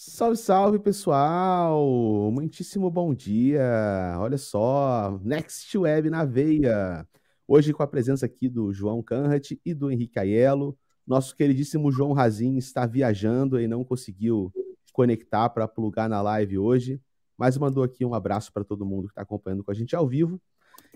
[0.00, 2.30] Salve, salve, pessoal!
[2.30, 4.14] Muitíssimo bom dia!
[4.20, 7.04] Olha só, Next Web na veia.
[7.48, 10.78] Hoje com a presença aqui do João Canrat e do Henrique Aiello.
[11.04, 14.52] Nosso queridíssimo João Razin está viajando e não conseguiu
[14.92, 17.00] conectar para plugar na live hoje,
[17.36, 20.06] mas mandou aqui um abraço para todo mundo que está acompanhando com a gente ao
[20.06, 20.40] vivo.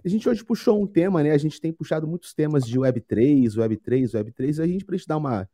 [0.05, 1.33] A gente hoje puxou um tema, né?
[1.33, 4.63] A gente tem puxado muitos temas de Web3, Web3, Web3.
[4.63, 5.51] A gente, para dar uma,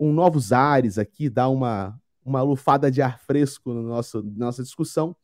[0.00, 4.62] um novos ares aqui, dar uma, uma lufada de ar fresco no nosso, na nossa
[4.62, 5.16] discussão,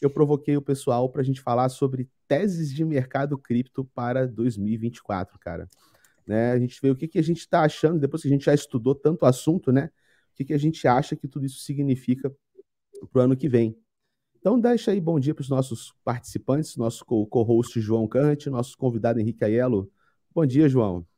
[0.00, 5.38] eu provoquei o pessoal para a gente falar sobre teses de mercado cripto para 2024,
[5.38, 5.68] cara.
[6.26, 6.52] Né?
[6.52, 8.54] A gente vê o que, que a gente está achando, depois que a gente já
[8.54, 9.90] estudou tanto assunto, né?
[10.32, 12.32] O que, que a gente acha que tudo isso significa
[13.12, 13.76] para o ano que vem.
[14.38, 19.20] Então, deixa aí bom dia para os nossos participantes, nosso co-host João Cante, nosso convidado
[19.20, 19.90] Henrique Aiello.
[20.34, 21.09] Bom dia, João.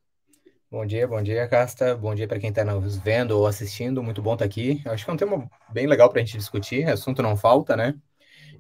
[0.72, 1.94] Bom dia, bom dia, Casta.
[1.94, 4.02] Bom dia para quem está nos vendo ou assistindo.
[4.02, 4.80] Muito bom estar tá aqui.
[4.86, 6.88] Acho que é um tema bem legal para a gente discutir.
[6.88, 7.94] Assunto não falta, né?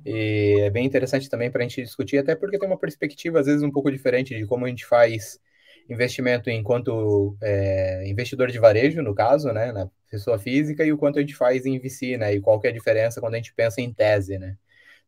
[0.04, 3.46] E é bem interessante também para a gente discutir, até porque tem uma perspectiva, às
[3.46, 5.40] vezes, um pouco diferente de como a gente faz
[5.88, 11.18] investimento enquanto é, investidor de varejo, no caso, né, na pessoa física, e o quanto
[11.18, 13.54] a gente faz em VC, né, e qual que é a diferença quando a gente
[13.54, 14.58] pensa em tese, né.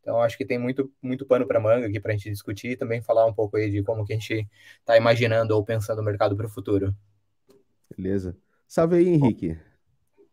[0.04, 2.76] Então, acho que tem muito, muito pano para manga aqui para a gente discutir e
[2.76, 4.46] também falar um pouco aí de como que a gente
[4.78, 6.94] está imaginando ou pensando o mercado para o futuro.
[7.96, 8.36] Beleza.
[8.68, 9.58] Salve aí, Henrique.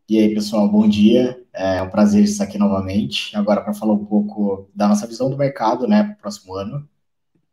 [0.09, 1.41] E aí, pessoal, bom dia.
[1.53, 3.33] É um prazer estar aqui novamente.
[3.33, 6.85] Agora, para falar um pouco da nossa visão do mercado, né, para o próximo ano.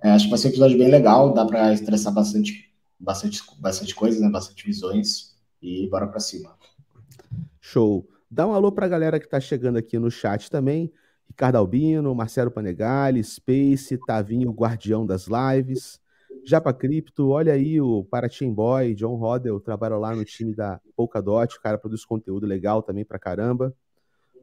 [0.03, 3.95] É, acho que vai ser um episódio bem legal, dá para estressar bastante, bastante, bastante
[3.95, 5.37] coisas, né, bastante visões.
[5.63, 6.57] E bora para cima.
[7.61, 8.09] Show.
[8.29, 10.93] Dá um alô para a galera que está chegando aqui no chat também.
[11.29, 16.01] Ricardo Albino, Marcelo Panegali, Space, Tavinho, guardião das lives.
[16.45, 21.57] Japa Cripto, olha aí o Parachain Boy, John Rodel, trabalha lá no time da Polkadot,
[21.57, 23.75] o cara produz conteúdo legal também pra caramba.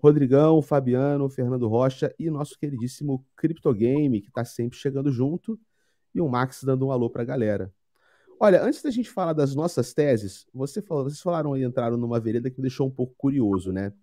[0.01, 5.59] Rodrigão, Fabiano, Fernando Rocha e nosso queridíssimo Cryptogame, que está sempre chegando junto,
[6.13, 7.73] e o Max dando um alô para a galera.
[8.39, 12.19] Olha, antes da gente falar das nossas teses, você falou, vocês falaram aí, entraram numa
[12.19, 13.93] vereda que me deixou um pouco curioso, né?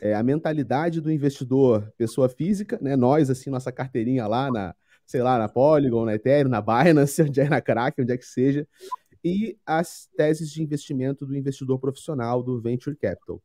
[0.00, 2.96] É, a mentalidade do investidor, pessoa física, né?
[2.96, 4.74] Nós, assim, nossa carteirinha lá na,
[5.06, 8.26] sei lá, na Polygon, na Ethereum, na Binance, onde é na Kraken, onde é que
[8.26, 8.66] seja,
[9.24, 13.42] e as teses de investimento do investidor profissional, do Venture Capital.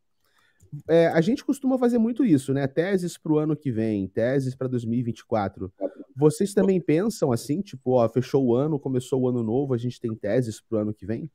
[0.87, 2.65] É, a gente costuma fazer muito isso, né?
[2.67, 5.71] Teses para o ano que vem, teses para 2024.
[6.15, 9.99] Vocês também pensam assim, tipo, ó, fechou o ano, começou o ano novo, a gente
[9.99, 11.29] tem teses para o ano que vem?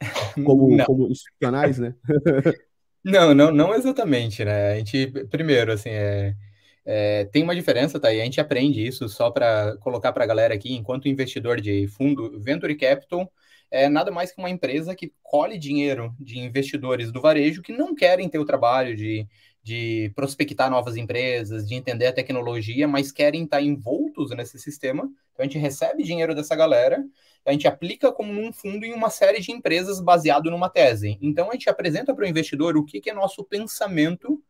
[0.44, 1.94] Como, como institucionais, né?
[3.04, 4.72] Não, não, não exatamente, né?
[4.74, 6.36] A gente, primeiro, assim, é,
[6.84, 8.12] é, tem uma diferença, tá?
[8.12, 11.88] E a gente aprende isso só para colocar para a galera aqui, enquanto investidor de
[11.88, 13.32] fundo, Venture Capital
[13.70, 17.94] é nada mais que uma empresa que colhe dinheiro de investidores do varejo que não
[17.94, 19.26] querem ter o trabalho de,
[19.62, 25.04] de prospectar novas empresas, de entender a tecnologia, mas querem estar envoltos nesse sistema.
[25.32, 27.04] Então a gente recebe dinheiro dessa galera
[27.44, 31.18] a gente aplica como um fundo em uma série de empresas baseado numa tese.
[31.20, 34.42] Então, a gente apresenta para o investidor o que, que é nosso pensamento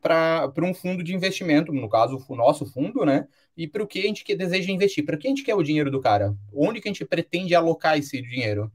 [0.00, 3.26] para um fundo de investimento, no caso, o nosso fundo, né?
[3.56, 5.90] E para o que a gente deseja investir, para que a gente quer o dinheiro
[5.90, 8.70] do cara, onde que a gente pretende alocar esse dinheiro.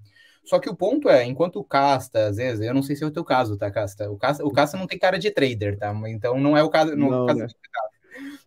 [0.49, 3.07] Só que o ponto é, enquanto o Casta, às vezes, eu não sei se é
[3.07, 4.09] o teu caso, tá, Casta?
[4.09, 5.93] O Casta, o Casta não tem cara de trader, tá?
[6.07, 7.47] Então não é o caso, não, não, é o caso né?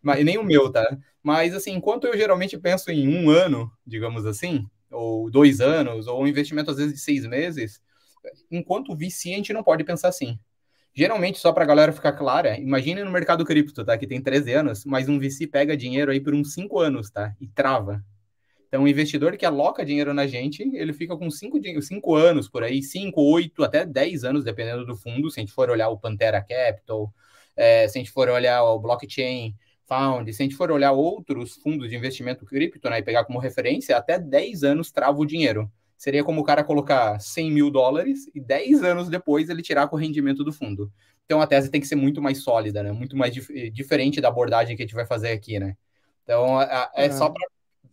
[0.02, 0.98] mas nem o meu, tá?
[1.22, 6.24] Mas assim, enquanto eu geralmente penso em um ano, digamos assim, ou dois anos, ou
[6.24, 7.80] um investimento às vezes de seis meses,
[8.50, 10.36] enquanto VC a gente não pode pensar assim.
[10.92, 13.96] Geralmente, só para a galera ficar clara, imagine no mercado cripto, tá?
[13.96, 17.32] Que tem 13 anos, mas um VC pega dinheiro aí por uns 5 anos, tá?
[17.40, 18.04] E trava.
[18.72, 22.64] Então, o investidor que aloca dinheiro na gente, ele fica com 5 cinco, anos por
[22.64, 25.30] aí, 5, 8, até 10 anos, dependendo do fundo.
[25.30, 27.12] Se a gente for olhar o Pantera Capital,
[27.54, 31.56] é, se a gente for olhar o Blockchain, Found, se a gente for olhar outros
[31.56, 35.70] fundos de investimento cripto, né, e pegar como referência, até 10 anos trava o dinheiro.
[35.94, 39.96] Seria como o cara colocar 100 mil dólares e 10 anos depois ele tirar com
[39.96, 40.90] o rendimento do fundo.
[41.26, 42.90] Então a tese tem que ser muito mais sólida, né?
[42.90, 45.76] Muito mais dif diferente da abordagem que a gente vai fazer aqui, né?
[46.22, 47.46] Então a, é só para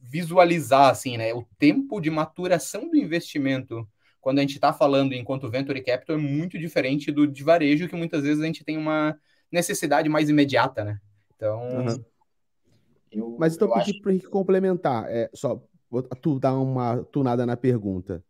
[0.10, 1.34] visualizar assim, né?
[1.34, 3.88] O tempo de maturação do investimento
[4.20, 7.96] quando a gente está falando enquanto venture capital é muito diferente do de varejo que
[7.96, 9.18] muitas vezes a gente tem uma
[9.52, 11.00] necessidade mais imediata, né?
[11.36, 11.62] Então.
[11.62, 12.04] Uhum.
[13.12, 14.02] Eu, Mas então eu pedi acho...
[14.02, 15.06] para Henrique complementar.
[15.10, 15.64] É, só
[16.22, 18.24] tu dar uma tunada na pergunta.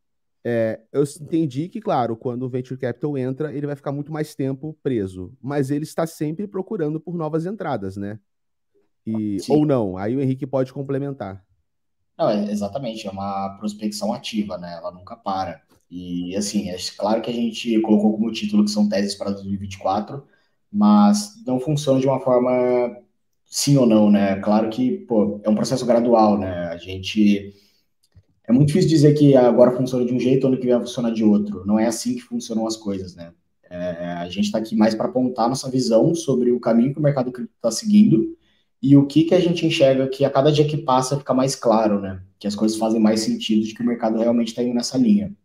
[0.43, 4.33] É, eu entendi que, claro, quando o Venture Capital entra, ele vai ficar muito mais
[4.35, 5.33] tempo preso.
[5.41, 8.19] Mas ele está sempre procurando por novas entradas, né?
[9.05, 11.43] E, ou não, aí o Henrique pode complementar.
[12.19, 14.75] Não, é, exatamente, é uma prospecção ativa, né?
[14.77, 15.61] Ela nunca para.
[15.89, 20.21] E assim, é claro que a gente colocou como título que são teses para 2024,
[20.71, 22.51] mas não funciona de uma forma
[23.45, 24.35] sim ou não, né?
[24.41, 26.67] Claro que, pô, é um processo gradual, né?
[26.67, 27.53] A gente
[28.47, 31.11] é muito difícil dizer que agora funciona de um jeito, ano que vem vai funcionar
[31.11, 31.65] de outro.
[31.65, 33.31] Não é assim que funcionam as coisas, né?
[33.69, 37.03] É, a gente está aqui mais para apontar nossa visão sobre o caminho que o
[37.03, 38.35] mercado cripto está seguindo
[38.81, 41.55] e o que, que a gente enxerga que a cada dia que passa fica mais
[41.55, 42.21] claro, né?
[42.39, 45.35] Que as coisas fazem mais sentido, de que o mercado realmente está indo nessa linha.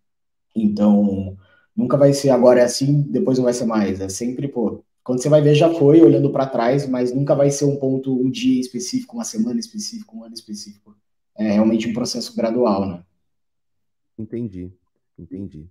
[0.55, 1.37] Então,
[1.75, 4.01] nunca vai ser agora é assim, depois não vai ser mais.
[4.01, 7.51] É sempre, pô, quando você vai ver, já foi olhando para trás, mas nunca vai
[7.51, 10.97] ser um ponto, um dia específico, uma semana específica, um ano específico.
[11.37, 13.03] É realmente um processo gradual, né?
[14.17, 14.73] Entendi,
[15.19, 15.67] entendi.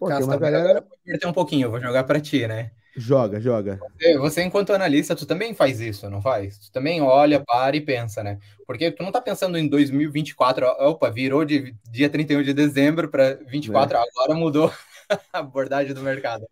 [0.00, 0.78] Pô, Casta, tem uma galera...
[0.78, 2.72] Agora um pouquinho, eu vou jogar para ti, né?
[2.96, 3.80] Joga, joga.
[3.98, 6.58] Você, você, enquanto analista, tu também faz isso, não faz?
[6.58, 8.38] Tu também olha, para e pensa, né?
[8.66, 13.34] Porque tu não tá pensando em 2024, opa, virou de dia 31 de dezembro para
[13.46, 14.00] 24, é.
[14.00, 14.72] agora mudou
[15.32, 16.46] a abordagem do mercado.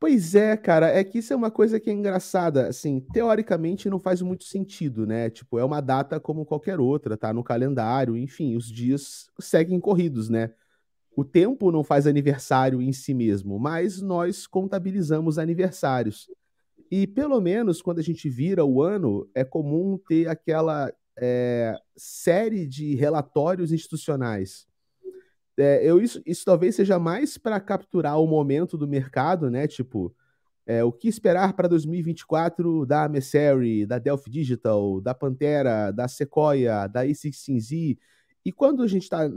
[0.00, 3.98] Pois é, cara, é que isso é uma coisa que é engraçada, assim, teoricamente não
[3.98, 5.28] faz muito sentido, né?
[5.28, 10.28] Tipo, é uma data como qualquer outra, tá no calendário, enfim, os dias seguem corridos,
[10.28, 10.50] né?
[11.18, 16.30] O tempo não faz aniversário em si mesmo, mas nós contabilizamos aniversários.
[16.90, 22.66] E pelo menos quando a gente vira o ano, é comum ter aquela é, série
[22.66, 24.68] de relatórios institucionais
[25.58, 29.66] é, eu, isso, isso talvez seja mais para capturar o momento do mercado, né?
[29.66, 30.14] Tipo,
[30.64, 36.86] é, o que esperar para 2024 da Messeri, da Delphi Digital, da Pantera, da Sequoia,
[36.86, 37.98] da A16Z.
[38.48, 39.28] E quando a gente está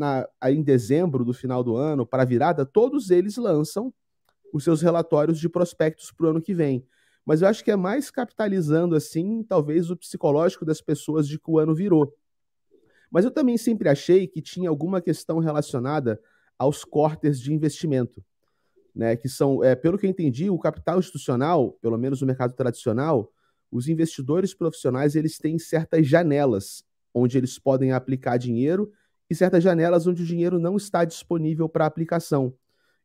[0.43, 3.93] em dezembro do final do ano, para a virada, todos eles lançam
[4.53, 6.87] os seus relatórios de prospectos para o ano que vem.
[7.25, 11.51] Mas eu acho que é mais capitalizando, assim, talvez o psicológico das pessoas de que
[11.51, 12.15] o ano virou.
[13.11, 16.17] Mas eu também sempre achei que tinha alguma questão relacionada
[16.57, 18.23] aos cortes de investimento,
[18.95, 19.17] né?
[19.17, 23.29] Que são, é, pelo que eu entendi, o capital institucional, pelo menos no mercado tradicional,
[23.69, 28.89] os investidores profissionais eles têm certas janelas onde eles podem aplicar dinheiro
[29.31, 32.53] e certas janelas onde o dinheiro não está disponível para aplicação.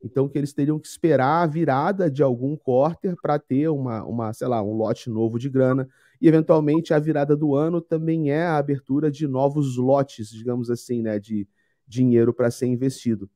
[0.03, 4.33] Então, que eles teriam que esperar a virada de algum quarter para ter uma, uma,
[4.33, 5.89] sei lá, um lote novo de grana.
[6.21, 11.01] E, eventualmente, a virada do ano também é a abertura de novos lotes, digamos assim,
[11.01, 11.47] né, de
[11.87, 13.31] dinheiro para ser investido.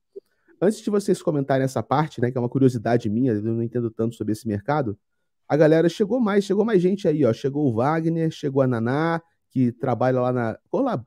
[0.60, 3.88] Antes de vocês comentarem essa parte, né, que é uma curiosidade minha, eu não entendo
[3.88, 4.98] tanto sobre esse mercado,
[5.48, 7.32] a galera chegou mais, chegou mais gente aí, ó.
[7.32, 10.58] Chegou o Wagner, chegou a Naná, que trabalha lá na.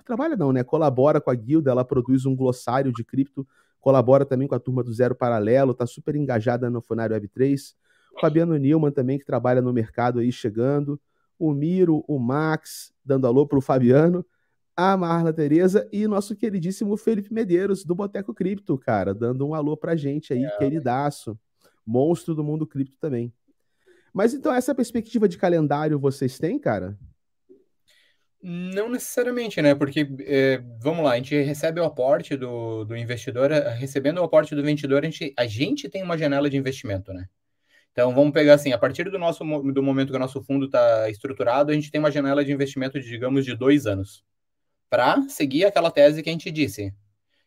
[0.05, 0.63] Trabalha não, né?
[0.63, 3.47] Colabora com a guilda, ela produz um glossário de cripto
[3.83, 7.73] colabora também com a turma do Zero Paralelo, está super engajada no Funário Web3.
[8.15, 10.99] O Fabiano Nilman também, que trabalha no mercado aí, chegando.
[11.37, 14.25] O Miro, o Max, dando alô para o Fabiano.
[14.73, 19.75] A Marla Tereza e nosso queridíssimo Felipe Medeiros, do Boteco Cripto, cara, dando um alô
[19.75, 20.57] pra gente aí, é.
[20.57, 21.37] queridaço.
[21.85, 23.33] Monstro do mundo cripto também.
[24.13, 26.97] Mas então, essa perspectiva de calendário vocês têm, cara?
[28.45, 29.73] Não necessariamente, né?
[29.73, 34.23] Porque, é, vamos lá, a gente recebe o aporte do, do investidor, eh, recebendo o
[34.23, 37.25] aporte do investidor, a gente, a gente tem uma janela de investimento, né?
[37.93, 41.09] Então, vamos pegar assim, a partir do, nosso, do momento que o nosso fundo está
[41.09, 44.25] estruturado, a gente tem uma janela de investimento, de, digamos, de dois anos,
[44.89, 46.93] para seguir aquela tese que a gente disse.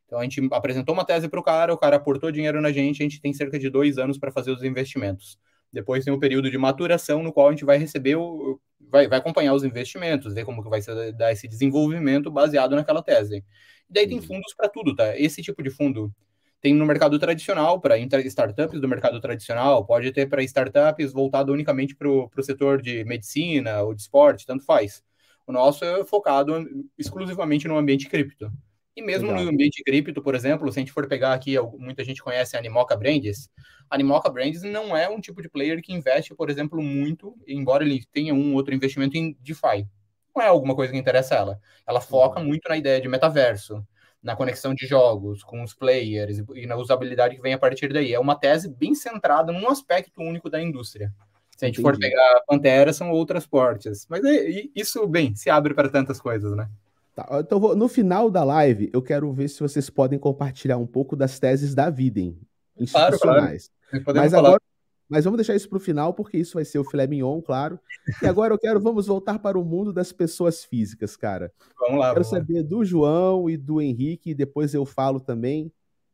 [0.06, 3.02] Então, a gente apresentou uma tese para o cara, o cara aportou dinheiro na gente,
[3.02, 5.38] a gente tem cerca de dois anos para fazer os investimentos.
[5.73, 8.61] Depois tem um período de maturação no qual a gente vai receber o.
[8.81, 13.03] vai, vai acompanhar os investimentos, ver como que vai ser, dar esse desenvolvimento baseado naquela
[13.03, 13.44] tese.
[13.89, 14.23] E daí tem uhum.
[14.25, 15.17] fundos para tudo, tá?
[15.19, 16.13] Esse tipo de fundo
[16.61, 21.94] tem no mercado tradicional, para startups do mercado tradicional, pode ter para startups voltado unicamente
[21.94, 25.03] para o setor de medicina ou de esporte, tanto faz.
[25.46, 26.67] O nosso é focado
[26.99, 28.51] exclusivamente no ambiente cripto.
[28.96, 29.44] E mesmo Legal.
[29.44, 32.58] no ambiente cripto, por exemplo, se a gente for pegar aqui, muita gente conhece a
[32.58, 33.50] Animoca Brands.
[33.91, 37.84] A Animoca Brands não é um tipo de player que investe, por exemplo, muito, embora
[37.84, 39.86] ele tenha um outro investimento em DeFi.
[40.34, 41.60] Não é alguma coisa que interessa ela.
[41.86, 42.46] Ela foca uhum.
[42.46, 43.86] muito na ideia de metaverso,
[44.22, 48.15] na conexão de jogos com os players e na usabilidade que vem a partir daí.
[48.15, 51.12] É uma tese bem centrada num aspecto único da indústria.
[51.56, 51.96] Se a gente Entendi.
[51.96, 54.06] for pegar a Pantera, são outras portas.
[54.08, 56.69] Mas é, isso, bem, se abre para tantas coisas, né?
[57.17, 60.87] Tá, então, vou, no final da live, eu quero ver se vocês podem compartilhar um
[60.87, 62.39] pouco das teses da Videm,
[62.79, 63.70] institucionais.
[63.89, 64.19] Claro, claro.
[64.19, 64.61] Mas agora,
[65.08, 67.81] mas vamos deixar isso para o final, porque isso vai ser o filé mignon, claro.
[68.23, 71.51] E agora eu quero, vamos voltar para o mundo das pessoas físicas, cara.
[71.81, 72.08] Vamos lá.
[72.08, 72.69] Quero vamos saber lá.
[72.69, 75.73] do João e do Henrique, e depois eu falo também.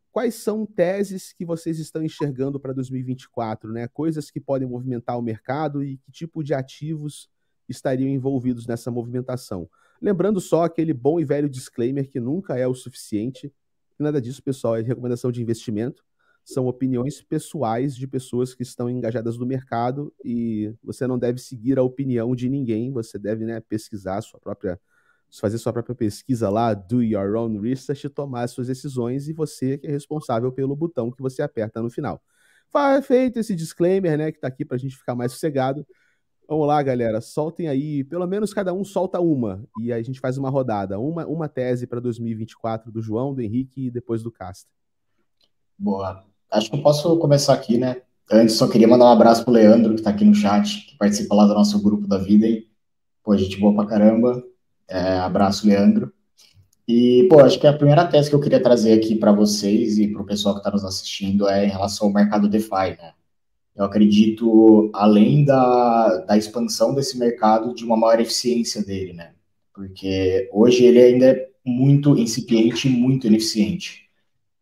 [0.09, 3.89] Quais são teses que vocês estão enxergando para 2024, né?
[3.89, 7.27] Coisas que podem movimentar o mercado e que tipo de ativos
[7.67, 9.67] estariam envolvidos nessa movimentação.
[10.01, 13.53] Lembrando só aquele bom e velho disclaimer que nunca é o suficiente.
[13.97, 16.03] Nada disso, pessoal, é recomendação de investimento.
[16.45, 21.79] são opiniões pessoais de pessoas que estão engajadas no mercado e você não deve seguir
[21.79, 24.79] a opinião de ninguém, você deve né, pesquisar sua própria,
[25.39, 29.87] fazer sua própria pesquisa lá, do your own research, tomar suas decisões e você que
[29.87, 32.21] é responsável pelo botão que você aperta no final.
[33.03, 35.85] Feito esse disclaimer, né, que está aqui para a gente ficar mais sossegado,
[36.47, 37.21] Vamos lá, galera.
[37.21, 38.03] Soltem aí.
[38.03, 39.63] Pelo menos cada um solta uma.
[39.79, 40.99] E a gente faz uma rodada.
[40.99, 44.69] Uma, uma tese para 2024 do João, do Henrique e depois do Casta.
[45.77, 46.23] Boa.
[46.51, 48.01] Acho que eu posso começar aqui, né?
[48.31, 51.35] Antes, só queria mandar um abraço pro Leandro, que está aqui no chat, que participa
[51.35, 52.67] lá do nosso grupo da vida aí.
[53.23, 54.43] Pô, gente boa pra caramba.
[54.87, 56.11] É, abraço, Leandro.
[56.87, 60.07] E, pô, acho que a primeira tese que eu queria trazer aqui para vocês e
[60.07, 63.13] para o pessoal que está nos assistindo é em relação ao mercado DeFi, né?
[63.75, 69.33] Eu acredito, além da, da expansão desse mercado, de uma maior eficiência dele, né?
[69.73, 74.03] Porque hoje ele ainda é muito incipiente e muito ineficiente.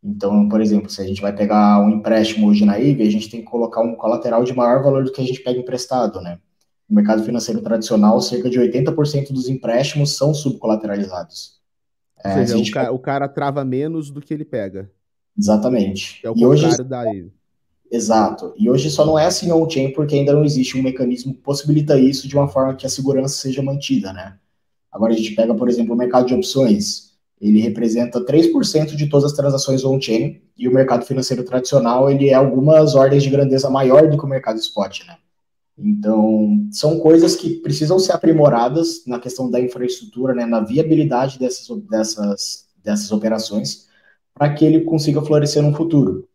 [0.04, 3.30] Então, por exemplo, se a gente vai pegar um empréstimo hoje na IVE, a gente
[3.30, 6.40] tem que colocar um colateral de maior valor do que a gente pega emprestado, né?
[6.90, 11.62] No mercado financeiro tradicional, cerca de 80% dos empréstimos são subcolateralizados.
[12.24, 14.90] Ou seja, é, o, cara, o, cara, trava menos do que ele pega.
[15.38, 16.20] Exatamente.
[16.24, 17.32] É o e hoje da IVE.
[17.92, 18.54] Exato.
[18.58, 22.00] E hoje só não é assim on-chain porque ainda não existe um mecanismo que possibilita
[22.00, 24.38] isso de uma forma que a segurança seja mantida, né?
[24.90, 27.12] Agora a gente pega, por exemplo, o mercado de opções.
[27.40, 32.34] Ele representa 3% de todas as transações on-chain e o mercado financeiro tradicional, ele é
[32.34, 35.18] algumas ordens de grandeza maior do que o mercado spot, né?
[35.78, 41.68] Então, são coisas que precisam ser aprimoradas na questão da infraestrutura, né, na viabilidade dessas,
[41.90, 43.88] dessas, dessas operações,
[44.34, 46.30] para que ele consiga florescer no futuro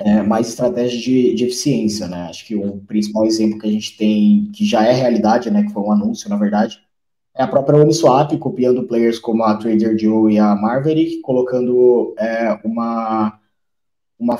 [0.00, 2.28] é, mais estratégia de, de, eficiência, né?
[2.28, 5.72] Acho que o principal exemplo que a gente tem, que já é realidade, né, que
[5.72, 6.80] foi um anúncio, na verdade,
[7.34, 12.58] é a própria Uniswap, copiando players como a Trader Joe e a Marverick, colocando é,
[12.64, 13.38] uma,
[14.18, 14.38] uma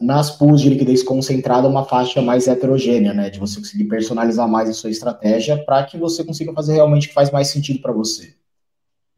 [0.00, 4.68] nas pools de liquidez concentrada uma faixa mais heterogênea, né, de você conseguir personalizar mais
[4.68, 7.92] a sua estratégia para que você consiga fazer realmente o que faz mais sentido para
[7.92, 8.34] você.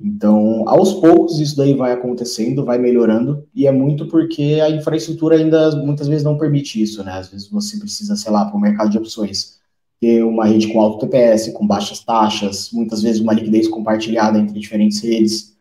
[0.02, 5.36] Então, aos poucos isso daí vai acontecendo, vai melhorando, e é muito porque a infraestrutura
[5.36, 7.12] ainda muitas vezes não permite isso, né?
[7.12, 9.58] Às vezes você precisa, sei lá, para o mercado de opções,
[10.00, 14.58] ter uma rede com alto TPS, com baixas taxas, muitas vezes uma liquidez compartilhada entre
[14.58, 15.54] diferentes redes.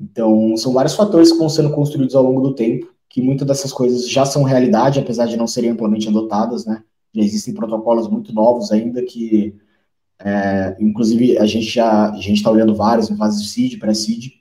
[0.00, 3.72] Então, são vários fatores que vão sendo construídos ao longo do tempo, que muitas dessas
[3.72, 6.82] coisas já são realidade, apesar de não serem amplamente adotadas, né?
[7.14, 9.54] Já existem protocolos muito novos ainda que
[10.24, 14.32] é, inclusive, a gente já a gente está olhando vários em fase de seed, pré-seed,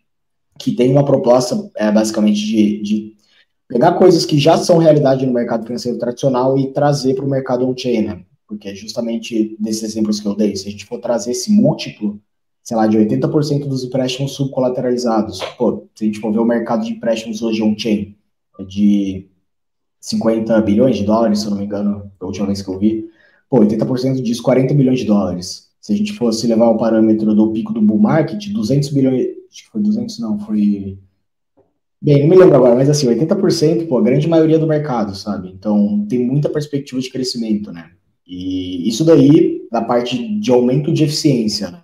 [0.57, 3.17] que tem uma proposta é, basicamente de, de,
[3.67, 7.67] pegar coisas que já são realidade no mercado financeiro tradicional e trazer para o mercado
[7.67, 8.23] on-chain, né?
[8.47, 12.21] Porque é justamente desses exemplos que eu dei, se a gente for trazer esse múltiplo,
[12.63, 16.85] sei lá, de 80% dos empréstimos subcolateralizados, pô, se a gente for ver o mercado
[16.85, 18.15] de empréstimos hoje on-chain,
[18.57, 19.27] é de
[19.99, 23.09] 50 bilhões de dólares, se eu não me engano, a última vez que eu vi,
[23.49, 25.72] pô, 80% disso, 40 bilhões de dólares.
[25.83, 29.65] Se a gente fosse levar o parâmetro do pico do bull market, 200 bilhões, acho
[29.65, 30.97] que foi 200 não, foi...
[32.01, 35.49] Bem, não me lembro agora, mas assim, 80%, pô, a grande maioria do mercado, sabe?
[35.49, 37.91] Então, tem muita perspectiva de crescimento, né?
[38.25, 41.81] E isso daí, da parte de aumento de eficiência, né?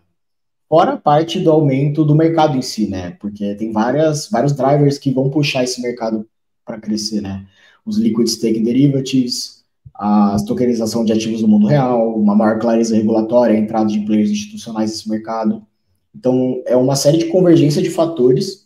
[0.69, 3.17] Fora a parte do aumento do mercado em si, né?
[3.19, 6.25] Porque tem várias, vários drivers que vão puxar esse mercado
[6.63, 7.45] para crescer, né?
[7.85, 9.58] Os liquid stake derivatives,
[9.99, 14.31] a tokenização de ativos no mundo real, uma maior clareza regulatória, a entrada de players
[14.31, 15.61] institucionais nesse mercado.
[16.15, 18.65] Então, é uma série de convergência de fatores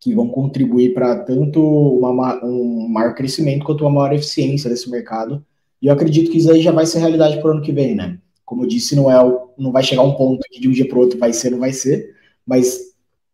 [0.00, 5.44] que vão contribuir para tanto uma, um maior crescimento quanto uma maior eficiência desse mercado.
[5.80, 7.94] E eu acredito que isso aí já vai ser realidade para o ano que vem,
[7.94, 8.18] né?
[8.42, 10.96] Como eu disse, não, é, não vai chegar um ponto que de um dia para
[10.96, 12.80] o outro vai ser, não vai ser, mas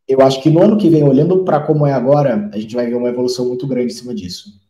[0.08, 2.86] eu acho que no ano que vem, olhando para como é agora, a gente vai
[2.86, 4.60] ver uma evolução muito grande em cima disso.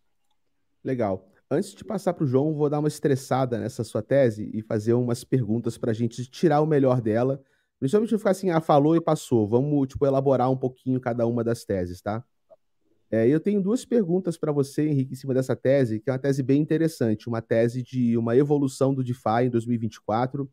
[0.84, 1.27] Legal.
[1.50, 4.92] Antes de passar para o João, vou dar uma estressada nessa sua tese e fazer
[4.92, 7.42] umas perguntas para a gente tirar o melhor dela.
[7.78, 9.48] Principalmente ficar assim, ah, falou e passou.
[9.48, 12.22] Vamos, tipo, elaborar um pouquinho cada uma das teses, tá?
[13.10, 16.18] É, eu tenho duas perguntas para você, Henrique, em cima dessa tese, que é uma
[16.18, 20.50] tese bem interessante, uma tese de uma evolução do DeFi em 2024.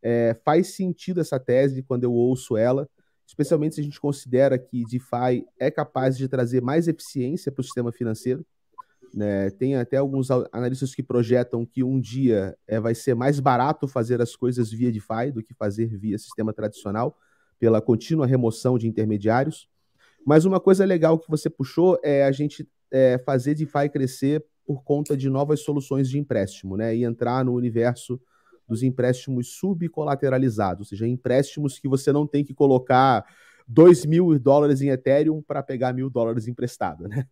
[0.00, 2.88] É, faz sentido essa tese quando eu ouço ela,
[3.26, 7.64] especialmente se a gente considera que DeFi é capaz de trazer mais eficiência para o
[7.64, 8.46] sistema financeiro.
[9.16, 9.48] Né?
[9.48, 14.20] Tem até alguns analistas que projetam que um dia é, vai ser mais barato fazer
[14.20, 17.16] as coisas via DeFi do que fazer via sistema tradicional,
[17.58, 19.70] pela contínua remoção de intermediários.
[20.26, 24.84] Mas uma coisa legal que você puxou é a gente é, fazer DeFi crescer por
[24.84, 26.94] conta de novas soluções de empréstimo, né?
[26.94, 28.20] E entrar no universo
[28.68, 33.24] dos empréstimos subcolateralizados, ou seja, empréstimos que você não tem que colocar
[33.66, 37.26] 2 mil dólares em Ethereum para pegar mil dólares emprestado, né?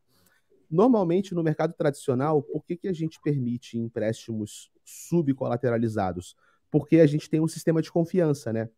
[0.74, 6.34] Normalmente, no mercado tradicional, por que, que a gente permite empréstimos subcolateralizados?
[6.68, 8.68] Porque a gente tem um sistema de confiança, né?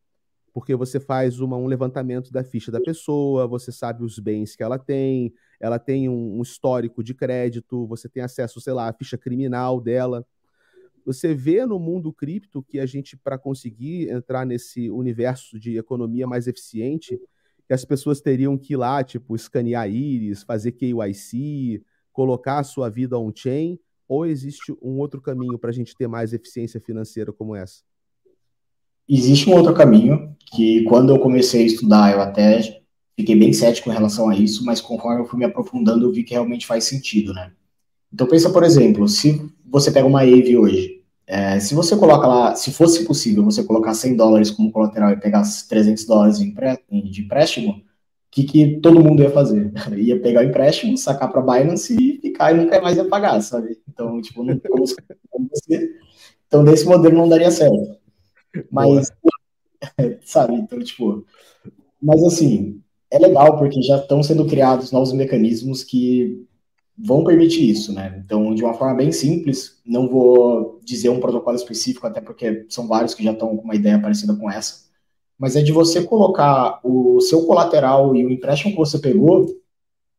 [0.52, 4.62] Porque você faz uma, um levantamento da ficha da pessoa, você sabe os bens que
[4.62, 8.92] ela tem, ela tem um, um histórico de crédito, você tem acesso, sei lá, à
[8.92, 10.26] ficha criminal dela.
[11.06, 16.26] Você vê no mundo cripto que a gente, para conseguir entrar nesse universo de economia
[16.26, 17.18] mais eficiente,
[17.66, 21.82] que as pessoas teriam que ir lá, tipo, escanear íris, fazer KYC,
[22.12, 26.32] colocar a sua vida on-chain, ou existe um outro caminho para a gente ter mais
[26.32, 27.82] eficiência financeira como essa?
[29.08, 32.82] Existe um outro caminho que, quando eu comecei a estudar, eu até
[33.16, 36.22] fiquei bem cético em relação a isso, mas conforme eu fui me aprofundando, eu vi
[36.22, 37.52] que realmente faz sentido, né?
[38.12, 40.95] Então pensa, por exemplo, se você pega uma AVE hoje,
[41.26, 45.20] é, se você coloca lá, se fosse possível você colocar 100 dólares como colateral e
[45.20, 47.82] pegar 300 dólares de empréstimo, o
[48.30, 49.72] que, que todo mundo ia fazer?
[49.96, 53.78] Ia pegar o empréstimo, sacar para Binance e ficar e nunca mais ia pagar, sabe?
[53.88, 55.90] Então, tipo, não como você.
[56.46, 57.98] Então, nesse modelo não daria certo.
[58.70, 59.10] Mas,
[60.22, 60.54] sabe?
[60.54, 61.24] Então, tipo,
[62.00, 66.46] mas assim, é legal porque já estão sendo criados novos mecanismos que
[66.98, 68.20] vão permitir isso, né?
[68.24, 72.86] Então, de uma forma bem simples, não vou dizer um protocolo específico, até porque são
[72.86, 74.86] vários que já estão com uma ideia parecida com essa,
[75.38, 79.46] mas é de você colocar o seu colateral e o empréstimo que você pegou,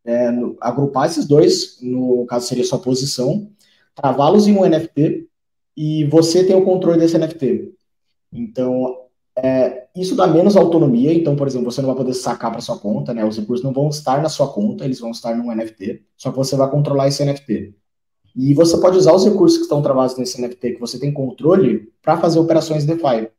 [0.05, 3.49] é, no, agrupar esses dois, no caso seria sua posição,
[3.95, 5.27] travá-los em um NFT
[5.75, 7.73] e você tem o controle desse NFT.
[8.31, 9.06] Então,
[9.37, 12.79] é, isso dá menos autonomia, então, por exemplo, você não vai poder sacar para sua
[12.79, 13.23] conta, né?
[13.23, 16.37] Os recursos não vão estar na sua conta, eles vão estar num NFT, só que
[16.37, 17.75] você vai controlar esse NFT.
[18.35, 21.91] E você pode usar os recursos que estão travados nesse NFT que você tem controle
[22.01, 23.29] para fazer operações DeFi.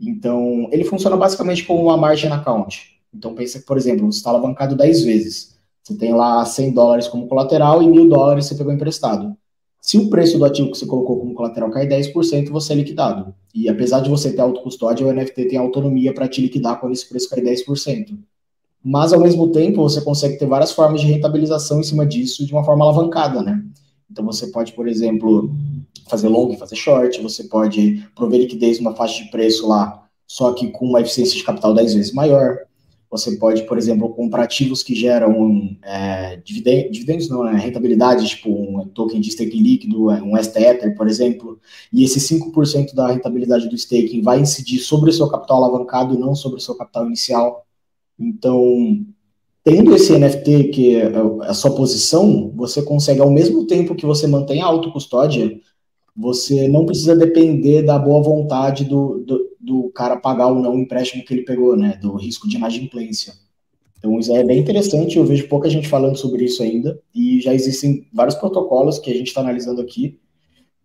[0.00, 3.00] Então, ele funciona basicamente como uma margin account.
[3.14, 5.56] Então, pensa que, por exemplo, você está alavancado 10 vezes.
[5.82, 9.36] Você tem lá 100 dólares como colateral e mil dólares você pegou emprestado.
[9.80, 13.34] Se o preço do ativo que você colocou como colateral cair 10%, você é liquidado.
[13.54, 17.08] E apesar de você ter autocustódia, o NFT tem autonomia para te liquidar quando esse
[17.08, 18.18] preço cair 10%.
[18.82, 22.52] Mas, ao mesmo tempo, você consegue ter várias formas de rentabilização em cima disso de
[22.52, 23.62] uma forma alavancada, né?
[24.10, 25.54] Então, você pode, por exemplo,
[26.08, 30.68] fazer long, fazer short, você pode prover liquidez numa faixa de preço lá, só que
[30.68, 32.58] com uma eficiência de capital 10 vezes maior.
[33.10, 38.48] Você pode, por exemplo, comprar ativos que geram é, dividendos, dividendos não, né, rentabilidade, tipo
[38.48, 41.58] um token de staking líquido, é, um STETher, por exemplo,
[41.92, 46.18] e esse 5% da rentabilidade do staking vai incidir sobre o seu capital alavancado e
[46.18, 47.66] não sobre o seu capital inicial.
[48.16, 49.04] Então,
[49.64, 51.10] tendo esse NFT que é
[51.42, 55.60] a sua posição, você consegue, ao mesmo tempo que você mantém a autocustódia,
[56.16, 60.80] você não precisa depender da boa vontade do, do do cara pagar ou não o
[60.80, 61.96] empréstimo que ele pegou, né?
[62.00, 63.34] Do risco de inadimplência.
[63.98, 67.52] Então, isso é bem interessante, eu vejo pouca gente falando sobre isso ainda, e já
[67.52, 70.18] existem vários protocolos que a gente está analisando aqui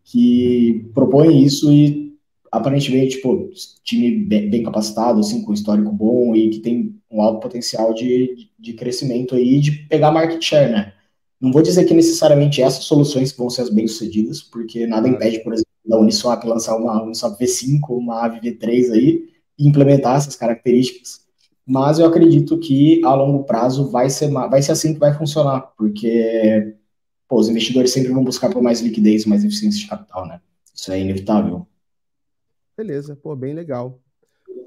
[0.03, 2.13] que propõem isso e
[2.51, 3.49] aparentemente, tipo,
[3.83, 8.49] time bem, bem, capacitado, assim, com histórico bom e que tem um alto potencial de,
[8.59, 10.93] de crescimento aí, de pegar market share, né?
[11.41, 15.53] Não vou dizer que necessariamente essas soluções vão ser as bem-sucedidas, porque nada impede, por
[15.53, 21.25] exemplo, da Uniswap lançar uma Uniswap V5, uma AVE V3 aí, e implementar essas características.
[21.65, 25.61] Mas eu acredito que a longo prazo vai ser, vai ser assim que vai funcionar,
[25.77, 26.75] porque
[27.27, 30.39] pô, os investidores sempre vão buscar por mais liquidez, mais eficiência de capital, né?
[30.73, 31.65] Isso é inevitável.
[32.77, 33.99] Beleza, pô, bem legal.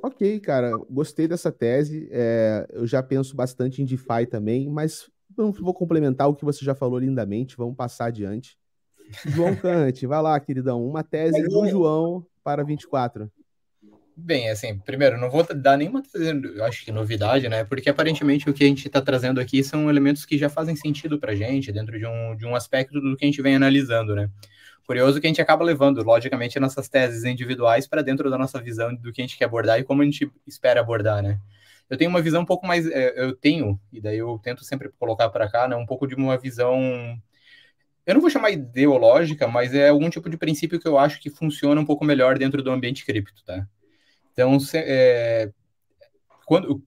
[0.03, 2.09] Ok, cara, gostei dessa tese.
[2.11, 6.75] É, eu já penso bastante em DeFi também, mas vou complementar o que você já
[6.75, 7.57] falou lindamente.
[7.57, 8.57] Vamos passar adiante.
[9.27, 10.85] João Cante, vai lá, queridão.
[10.85, 13.31] Uma tese do João para 24.
[14.21, 17.62] Bem, assim, primeiro, não vou dar nenhuma, eu acho que novidade, né?
[17.62, 21.21] Porque aparentemente o que a gente está trazendo aqui são elementos que já fazem sentido
[21.21, 24.16] para a gente, dentro de um, de um aspecto do que a gente vem analisando,
[24.16, 24.29] né?
[24.85, 28.92] Curioso que a gente acaba levando, logicamente, nossas teses individuais para dentro da nossa visão
[28.92, 31.38] do que a gente quer abordar e como a gente espera abordar, né?
[31.88, 34.90] Eu tenho uma visão um pouco mais, é, eu tenho, e daí eu tento sempre
[34.99, 35.77] colocar para cá, né?
[35.77, 37.16] Um pouco de uma visão
[38.09, 41.29] eu não vou chamar ideológica, mas é algum tipo de princípio que eu acho que
[41.29, 43.68] funciona um pouco melhor dentro do ambiente cripto, tá?
[44.33, 45.53] Então, se, é,
[46.47, 46.83] quando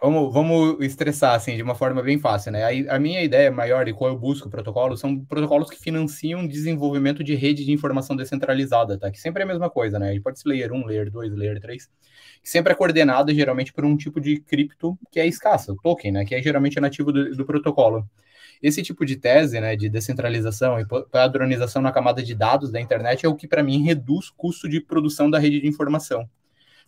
[0.00, 2.62] vamos, vamos estressar assim de uma forma bem fácil, né?
[2.62, 7.24] A, a minha ideia maior e qual eu busco protocolos são protocolos que financiam desenvolvimento
[7.24, 9.10] de rede de informação descentralizada, tá?
[9.10, 10.16] Que sempre é a mesma coisa, né?
[10.20, 11.90] pode ser layer 1, layer 2, layer 3,
[12.40, 16.12] que sempre é coordenado geralmente por um tipo de cripto que é escassa, o token,
[16.12, 16.24] né?
[16.24, 18.08] Que é geralmente nativo do, do protocolo.
[18.64, 23.26] Esse tipo de tese, né, de descentralização e padronização na camada de dados da internet
[23.26, 26.26] é o que para mim reduz custo de produção da rede de informação.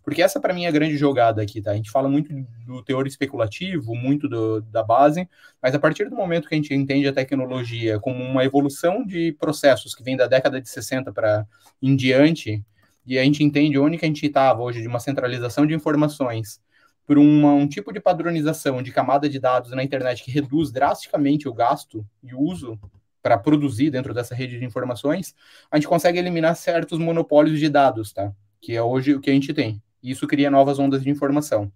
[0.03, 1.73] Porque essa, para mim, é a grande jogada aqui, tá?
[1.73, 2.33] A gente fala muito
[2.65, 5.29] do teor especulativo, muito do, da base,
[5.61, 9.37] mas a partir do momento que a gente entende a tecnologia como uma evolução de
[9.39, 11.47] processos que vem da década de 60 para
[11.83, 12.65] em diante,
[13.05, 16.59] e a gente entende onde que a gente estava hoje de uma centralização de informações
[17.07, 21.49] por uma, um tipo de padronização de camada de dados na internet que reduz drasticamente
[21.49, 22.79] o gasto e o uso
[23.23, 25.35] para produzir dentro dessa rede de informações,
[25.71, 28.33] a gente consegue eliminar certos monopólios de dados, tá?
[28.61, 29.83] Que é hoje o que a gente tem.
[30.03, 31.73] E isso cria novas ondas de informação.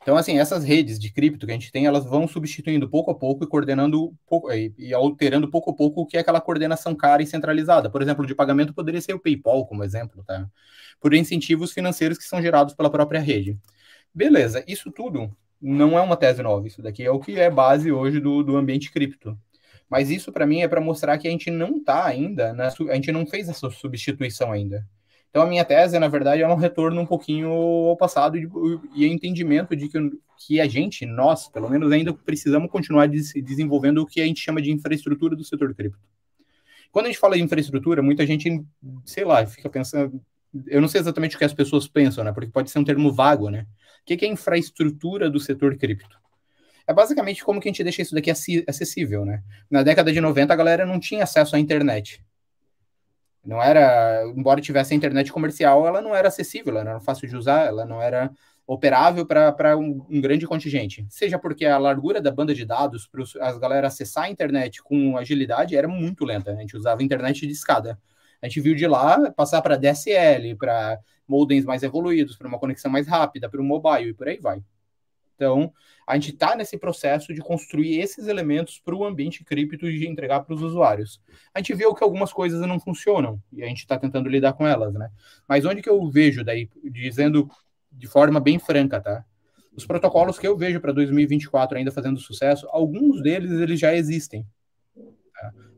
[0.00, 3.14] Então, assim, essas redes de cripto que a gente tem, elas vão substituindo pouco a
[3.14, 4.14] pouco e coordenando
[4.78, 7.90] e alterando pouco a pouco o que é aquela coordenação cara e centralizada.
[7.90, 10.48] Por exemplo, de pagamento poderia ser o PayPal, como exemplo, tá?
[11.00, 13.58] Por incentivos financeiros que são gerados pela própria rede.
[14.18, 15.30] Beleza, isso tudo
[15.62, 18.56] não é uma tese nova, isso daqui é o que é base hoje do, do
[18.56, 19.38] ambiente cripto.
[19.88, 22.94] Mas isso para mim é para mostrar que a gente não está ainda, na, a
[22.96, 24.84] gente não fez essa substituição ainda.
[25.30, 28.50] Então a minha tese, na verdade, é um retorno um pouquinho ao passado e,
[28.92, 29.98] e entendimento de que,
[30.36, 34.40] que a gente, nós, pelo menos, ainda precisamos continuar des desenvolvendo o que a gente
[34.40, 36.00] chama de infraestrutura do setor cripto.
[36.90, 38.64] Quando a gente fala de infraestrutura, muita gente,
[39.04, 40.20] sei lá, fica pensando.
[40.66, 42.32] Eu não sei exatamente o que as pessoas pensam, né?
[42.32, 43.66] Porque pode ser um termo vago, né?
[44.02, 46.18] O que é infraestrutura do setor cripto?
[46.86, 49.42] É basicamente como que a gente deixa isso daqui acessível, né?
[49.70, 52.24] Na década de 90, a galera não tinha acesso à internet.
[53.44, 57.28] Não era, embora tivesse a internet comercial, ela não era acessível, ela não era fácil
[57.28, 58.30] de usar, ela não era
[58.66, 61.06] operável para um, um, grande contingente.
[61.08, 65.16] Seja porque a largura da banda de dados para as galera acessar a internet com
[65.16, 66.52] agilidade era muito lenta.
[66.52, 67.98] A gente usava internet de escada.
[68.40, 72.90] A gente viu de lá passar para DSL, para modems mais evoluídos, para uma conexão
[72.90, 74.62] mais rápida, para o mobile e por aí vai.
[75.38, 75.72] Então,
[76.04, 80.08] a gente está nesse processo de construir esses elementos para o ambiente cripto e de
[80.08, 81.20] entregar para os usuários.
[81.54, 84.66] A gente viu que algumas coisas não funcionam e a gente está tentando lidar com
[84.66, 85.10] elas, né?
[85.48, 87.48] Mas onde que eu vejo daí, dizendo
[87.92, 89.24] de forma bem franca, tá?
[89.76, 94.44] Os protocolos que eu vejo para 2024 ainda fazendo sucesso, alguns deles eles já existem.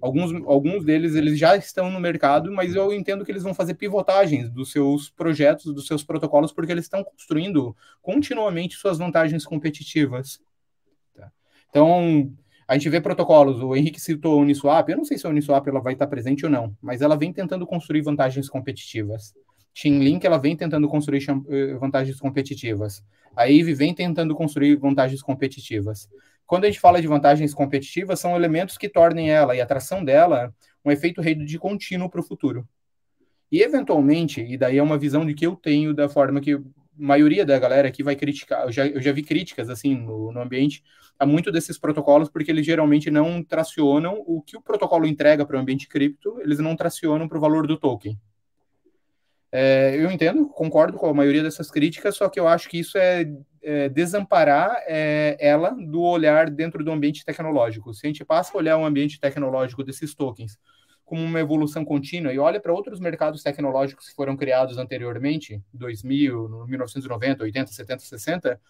[0.01, 3.75] Alguns, alguns deles eles já estão no mercado, mas eu entendo que eles vão fazer
[3.75, 10.41] pivotagens dos seus projetos, dos seus protocolos, porque eles estão construindo continuamente suas vantagens competitivas.
[11.15, 11.31] Tá?
[11.69, 12.33] Então,
[12.67, 15.67] a gente vê protocolos, o Henrique citou a Uniswap, eu não sei se a Uniswap
[15.69, 19.35] ela vai estar presente ou não, mas ela vem tentando construir vantagens competitivas.
[19.75, 23.05] Chainlink ela vem tentando construir eh, vantagens competitivas.
[23.37, 26.09] A Eve vem tentando construir vantagens competitivas.
[26.51, 30.05] Quando a gente fala de vantagens competitivas, são elementos que tornem ela e a atração
[30.05, 30.53] dela
[30.85, 32.69] um efeito rede de contínuo para o futuro.
[33.53, 36.61] E, eventualmente, e daí é uma visão de que eu tenho da forma que a
[36.99, 40.41] maioria da galera aqui vai criticar, eu já, eu já vi críticas, assim, no, no
[40.41, 40.83] ambiente,
[41.17, 45.57] a muito desses protocolos, porque eles geralmente não tracionam o que o protocolo entrega para
[45.57, 48.19] o ambiente cripto, eles não tracionam para o valor do token.
[49.53, 52.99] É, eu entendo, concordo com a maioria dessas críticas, só que eu acho que isso
[52.99, 53.25] é,
[53.63, 57.93] é desamparar é, ela do olhar dentro do ambiente tecnológico.
[57.93, 60.59] Se a gente passa a olhar o ambiente tecnológico desses tokens
[61.05, 66.67] como uma evolução contínua e olha para outros mercados tecnológicos que foram criados anteriormente, 2000,
[66.69, 68.61] 1990, 80, 70, 60,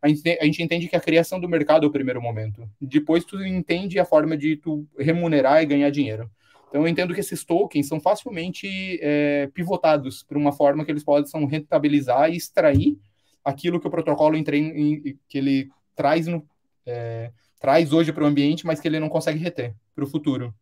[0.00, 2.66] a gente, a gente entende que a criação do mercado é o primeiro momento.
[2.80, 6.30] Depois tu entende a forma de tu remunerar e ganhar dinheiro.
[6.70, 11.04] Então, eu entendo que esses tokens são facilmente é, pivotados para uma forma que eles
[11.04, 12.96] possam rentabilizar e extrair
[13.44, 16.46] aquilo que o protocolo entre, que ele traz, no,
[16.86, 20.54] é, traz hoje para o ambiente, mas que ele não consegue reter para o futuro.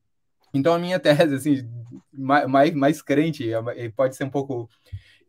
[0.53, 1.69] Então, a minha tese, assim,
[2.13, 4.69] mais, mais crente, é, pode ser um pouco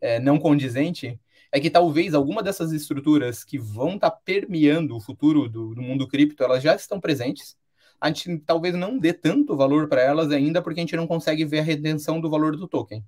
[0.00, 1.20] é, não condizente,
[1.52, 5.82] é que talvez alguma dessas estruturas que vão estar tá permeando o futuro do, do
[5.82, 7.56] mundo cripto, elas já estão presentes,
[8.00, 11.44] a gente talvez não dê tanto valor para elas ainda, porque a gente não consegue
[11.44, 13.04] ver a redenção do valor do token.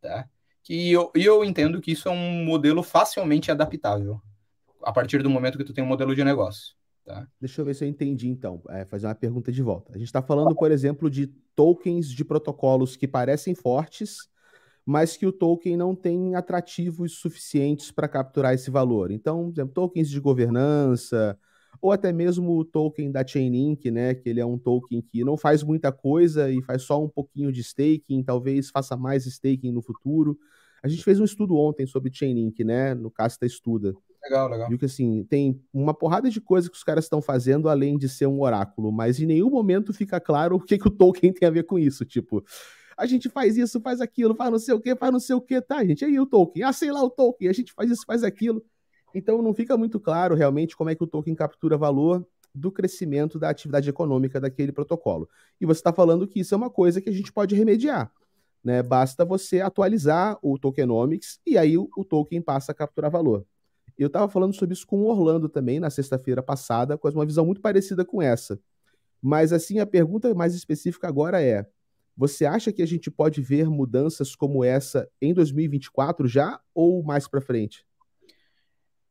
[0.00, 0.28] Tá?
[0.68, 4.20] E eu, eu entendo que isso é um modelo facilmente adaptável,
[4.82, 6.74] a partir do momento que tu tem um modelo de negócio.
[7.04, 7.28] Tá?
[7.38, 8.62] Deixa eu ver se eu entendi, então.
[8.70, 9.92] É, fazer uma pergunta de volta.
[9.92, 14.16] A gente está falando, por exemplo, de tokens de protocolos que parecem fortes,
[14.86, 19.10] mas que o token não tem atrativos suficientes para capturar esse valor.
[19.10, 21.38] Então, por exemplo, tokens de governança,
[21.80, 25.36] ou até mesmo o token da Chainlink, né, que ele é um token que não
[25.36, 29.82] faz muita coisa e faz só um pouquinho de staking, talvez faça mais staking no
[29.82, 30.38] futuro.
[30.84, 33.94] A gente fez um estudo ontem sobre Chainlink, né, no Casta Estuda.
[34.22, 34.68] Legal, legal.
[34.68, 38.06] Viu que assim, tem uma porrada de coisa que os caras estão fazendo além de
[38.06, 41.48] ser um oráculo, mas em nenhum momento fica claro o que, que o token tem
[41.48, 42.44] a ver com isso, tipo
[42.96, 45.40] a gente faz isso, faz aquilo, faz não sei o que, faz não sei o
[45.40, 46.04] que, tá, gente?
[46.04, 48.64] Aí o token, ah, sei lá o token, a gente faz isso, faz aquilo.
[49.14, 53.38] Então não fica muito claro realmente como é que o token captura valor do crescimento
[53.38, 55.28] da atividade econômica daquele protocolo.
[55.60, 58.12] E você está falando que isso é uma coisa que a gente pode remediar.
[58.64, 58.82] Né?
[58.82, 63.46] Basta você atualizar o tokenomics e aí o, o token passa a capturar valor.
[63.96, 67.44] Eu estava falando sobre isso com o Orlando também na sexta-feira passada, com uma visão
[67.44, 68.58] muito parecida com essa.
[69.22, 71.66] Mas assim, a pergunta mais específica agora é:
[72.16, 77.28] você acha que a gente pode ver mudanças como essa em 2024 já ou mais
[77.28, 77.84] para frente?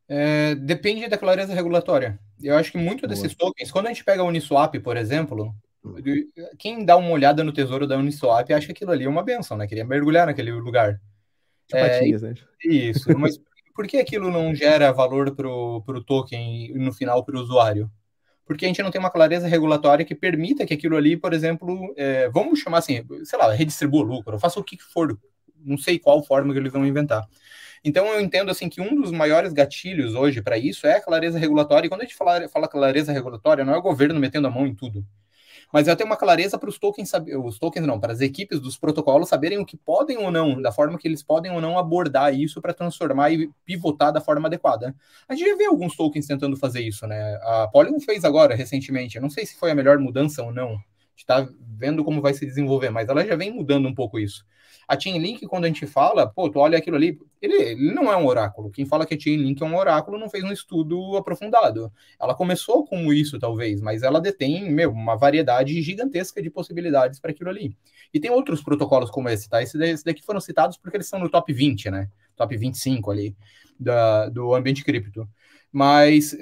[0.08, 2.20] É, depende da clareza regulatória.
[2.42, 5.56] Eu acho que muito desses tokens, quando a gente pega a Uniswap, por exemplo,
[6.58, 9.58] quem dá uma olhada no tesouro da Uniswap acha que aquilo ali é uma benção,
[9.58, 9.68] né?
[9.68, 11.00] Queria mergulhar naquele lugar.
[11.72, 12.34] É, né?
[12.64, 13.40] Isso, mas
[13.76, 17.92] por que aquilo não gera valor para o token e no final para o usuário?
[18.46, 21.94] Porque a gente não tem uma clareza regulatória que permita que aquilo ali, por exemplo,
[21.98, 25.18] é, vamos chamar assim, sei lá, redistribua lucro, faça o que for,
[25.58, 27.26] não sei qual forma que eles vão inventar.
[27.84, 31.40] Então eu entendo assim que um dos maiores gatilhos hoje para isso é a clareza
[31.40, 31.88] regulatória.
[31.88, 34.66] E quando a gente fala, fala clareza regulatória, não é o governo metendo a mão
[34.66, 35.06] em tudo
[35.74, 37.12] mas é ter uma clareza para os tokens,
[37.44, 40.72] os tokens não, para as equipes dos protocolos saberem o que podem ou não, da
[40.72, 44.96] forma que eles podem ou não abordar isso para transformar e pivotar da forma adequada.
[45.28, 47.40] A gente já vê alguns tokens tentando fazer isso, né?
[47.42, 50.78] A Polygon fez agora, recentemente, eu não sei se foi a melhor mudança ou não,
[51.18, 54.46] está vendo como vai se desenvolver, mas ela já vem mudando um pouco isso.
[54.88, 58.18] A Chainlink, quando a gente fala, pô, tu olha aquilo ali, ele, ele não é
[58.18, 58.70] um oráculo.
[58.70, 61.92] Quem fala que a Chainlink é um oráculo não fez um estudo aprofundado.
[62.20, 67.32] Ela começou como isso, talvez, mas ela detém, meu, uma variedade gigantesca de possibilidades para
[67.32, 67.76] aquilo ali.
[68.14, 69.62] E tem outros protocolos como esse, tá?
[69.62, 72.10] Esse, daqui foram citados porque eles são no top 20, né?
[72.36, 73.36] Top 25 ali,
[73.80, 75.28] da, do ambiente cripto.
[75.72, 76.38] Mas,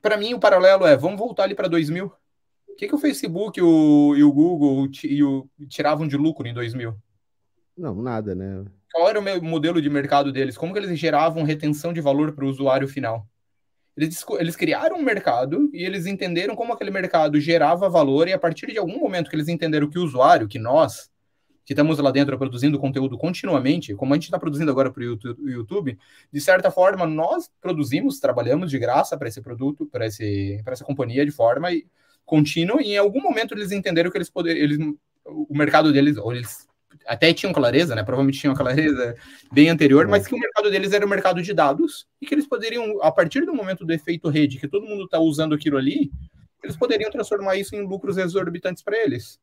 [0.00, 2.12] para mim, o paralelo é, vamos voltar ali para 2000,
[2.72, 6.54] o que, que o Facebook o, e o Google e o, tiravam de lucro em
[6.54, 6.94] 2000?
[7.76, 8.64] Não, nada, né?
[8.92, 10.56] Qual era o modelo de mercado deles?
[10.56, 13.26] Como que eles geravam retenção de valor para o usuário final?
[13.96, 18.38] Eles, eles criaram um mercado e eles entenderam como aquele mercado gerava valor e a
[18.38, 21.10] partir de algum momento que eles entenderam que o usuário, que nós,
[21.64, 25.48] que estamos lá dentro produzindo conteúdo continuamente, como a gente está produzindo agora para o
[25.48, 25.98] YouTube,
[26.32, 31.30] de certa forma nós produzimos, trabalhamos de graça para esse produto, para essa companhia de
[31.30, 31.68] forma
[32.24, 34.78] contínua, e em algum momento eles entenderam que eles poderiam, eles,
[35.26, 36.66] o mercado deles, ou eles
[37.06, 38.02] até tinham clareza, né?
[38.02, 39.14] Provavelmente tinham clareza
[39.52, 42.46] bem anterior, mas que o mercado deles era o mercado de dados e que eles
[42.46, 46.10] poderiam, a partir do momento do efeito rede, que todo mundo está usando aquilo ali,
[46.62, 49.40] eles poderiam transformar isso em lucros exorbitantes para eles.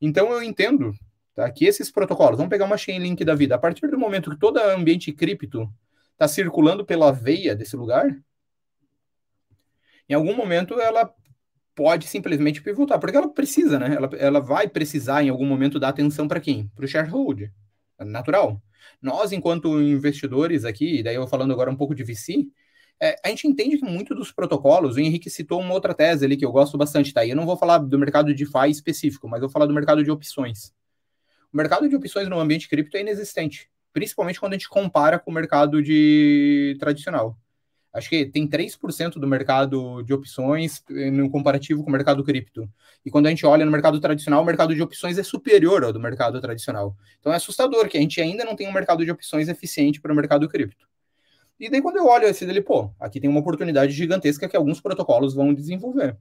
[0.00, 0.94] Então eu entendo
[1.34, 4.38] tá, que esses protocolos, vamos pegar uma Chainlink da vida, a partir do momento que
[4.38, 5.68] todo ambiente cripto
[6.12, 8.16] está circulando pela veia desse lugar,
[10.08, 11.12] em algum momento ela
[11.80, 13.94] pode simplesmente pivotar, porque ela precisa, né?
[13.94, 16.70] Ela, ela vai precisar em algum momento dar atenção para quem?
[16.76, 17.50] Para o shareholder.
[17.98, 18.62] É natural.
[19.00, 22.46] Nós, enquanto investidores aqui, daí eu falando agora um pouco de VC,
[23.00, 26.36] é, a gente entende que muito dos protocolos, o Henrique citou uma outra tese ali
[26.36, 27.24] que eu gosto bastante, tá?
[27.24, 29.72] E eu não vou falar do mercado de DeFi específico, mas eu vou falar do
[29.72, 30.74] mercado de opções.
[31.50, 35.30] O mercado de opções no ambiente cripto é inexistente, principalmente quando a gente compara com
[35.30, 37.38] o mercado de tradicional
[37.92, 42.68] acho que tem 3% do mercado de opções eh, no comparativo com o mercado cripto.
[43.04, 45.92] E quando a gente olha no mercado tradicional, o mercado de opções é superior ao
[45.92, 46.96] do mercado tradicional.
[47.18, 50.12] Então é assustador que a gente ainda não tem um mercado de opções eficiente para
[50.12, 50.86] o mercado cripto.
[51.58, 54.80] E daí quando eu olho esse dele, pô, aqui tem uma oportunidade gigantesca que alguns
[54.80, 56.16] protocolos vão desenvolver.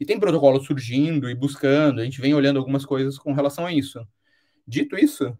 [0.00, 3.72] E tem protocolos surgindo e buscando, a gente vem olhando algumas coisas com relação a
[3.72, 4.06] isso.
[4.66, 5.36] Dito isso,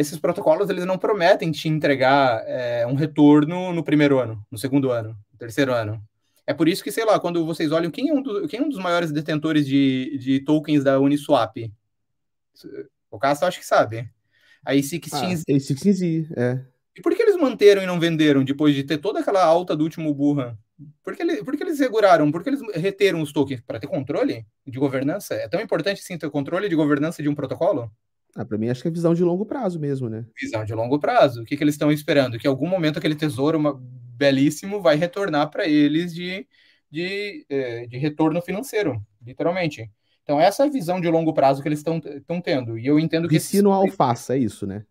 [0.00, 4.90] esses protocolos eles não prometem te entregar é, um retorno no primeiro ano, no segundo
[4.90, 6.02] ano, no terceiro ano.
[6.46, 8.62] É por isso que, sei lá, quando vocês olham quem é um, do, quem é
[8.62, 11.70] um dos maiores detentores de, de tokens da Uniswap?
[13.10, 14.10] O Cássio acho que sabe.
[14.64, 15.10] A A16Z.
[15.12, 16.64] Ah, A16Z, é.
[16.96, 19.84] E por que eles manteram e não venderam depois de ter toda aquela alta do
[19.84, 20.58] último burra?
[21.04, 22.32] Por que, ele, por que eles seguraram?
[22.32, 23.60] Por que eles reteram os tokens?
[23.60, 25.34] Para ter controle de governança?
[25.34, 27.92] É tão importante assim ter controle de governança de um protocolo?
[28.36, 30.24] Ah, para mim, acho que é visão de longo prazo mesmo, né?
[30.40, 31.42] Visão de longo prazo.
[31.42, 32.38] O que, que eles estão esperando?
[32.38, 33.80] Que em algum momento aquele tesouro uma,
[34.20, 36.46] belíssimo vai retornar para eles de,
[36.90, 39.90] de, é, de retorno financeiro, literalmente.
[40.22, 42.78] Então, essa é a visão de longo prazo que eles estão tendo.
[42.78, 43.34] E eu entendo que.
[43.34, 44.84] Vici no alfaça, é isso, né?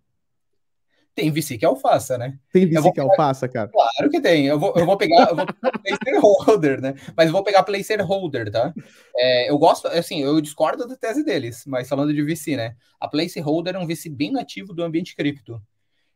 [1.16, 2.38] Tem VC que alfaça, né?
[2.52, 3.70] Tem VC que é alfaça, cara?
[3.70, 4.48] Claro que tem.
[4.48, 6.96] Eu vou, eu vou pegar, eu vou placeholder, né?
[7.16, 8.74] Mas vou pegar placeholder, tá?
[9.16, 12.76] É, eu gosto, assim, eu discordo da tese deles, mas falando de VC, né?
[13.00, 15.62] A placeholder é um VC bem nativo do ambiente cripto.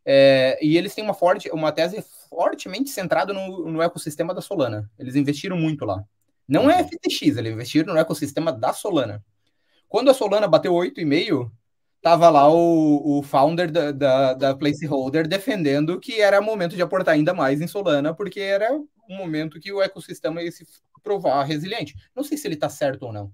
[0.06, 4.90] É, e eles têm uma, forte, uma tese fortemente centrada no, no ecossistema da Solana.
[5.00, 6.04] Eles investiram muito lá.
[6.48, 9.24] Não é FTX, eles investiram no ecossistema da Solana.
[9.88, 11.52] Quando a Solana bateu 8,5,
[12.04, 17.16] tava lá o, o founder da, da, da, Placeholder defendendo que era momento de aportar
[17.16, 20.68] ainda mais em Solana, porque era um momento que o ecossistema ia se
[21.02, 21.96] provar resiliente.
[22.14, 23.32] Não sei se ele está certo ou não,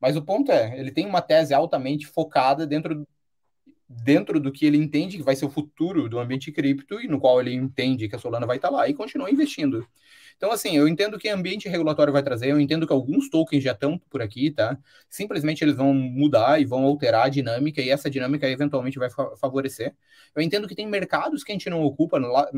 [0.00, 3.06] mas o ponto é, ele tem uma tese altamente focada dentro
[3.88, 7.20] dentro do que ele entende que vai ser o futuro do ambiente cripto e no
[7.20, 9.86] qual ele entende que a Solana vai estar lá e continua investindo.
[10.36, 13.72] Então, assim, eu entendo que ambiente regulatório vai trazer, eu entendo que alguns tokens já
[13.72, 14.76] estão por aqui, tá?
[15.08, 19.08] Simplesmente eles vão mudar e vão alterar a dinâmica e essa dinâmica eventualmente vai
[19.40, 19.94] favorecer.
[20.34, 22.50] Eu entendo que tem mercados que a gente não ocupa lá,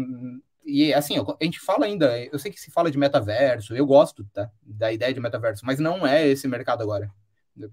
[0.64, 4.24] e assim, a gente fala ainda, eu sei que se fala de metaverso, eu gosto
[4.32, 7.10] tá, da ideia de metaverso, mas não é esse mercado agora.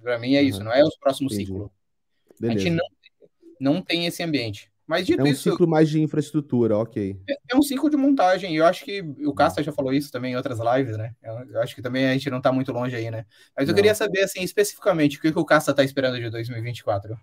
[0.01, 0.65] Para mim é isso, uhum.
[0.65, 1.69] não é os próximos ciclos.
[2.43, 2.85] A gente não,
[3.59, 4.71] não tem esse ambiente.
[4.87, 7.19] Mas dito é um isso, ciclo mais de infraestrutura, ok.
[7.27, 8.53] É, é, um ciclo de montagem.
[8.53, 11.15] E eu acho que o Casta já falou isso também em outras lives, né?
[11.23, 13.25] Eu, eu acho que também a gente não está muito longe aí, né?
[13.57, 13.75] Mas eu não.
[13.75, 17.17] queria saber, assim, especificamente, o que, que o Casta está esperando de 2024.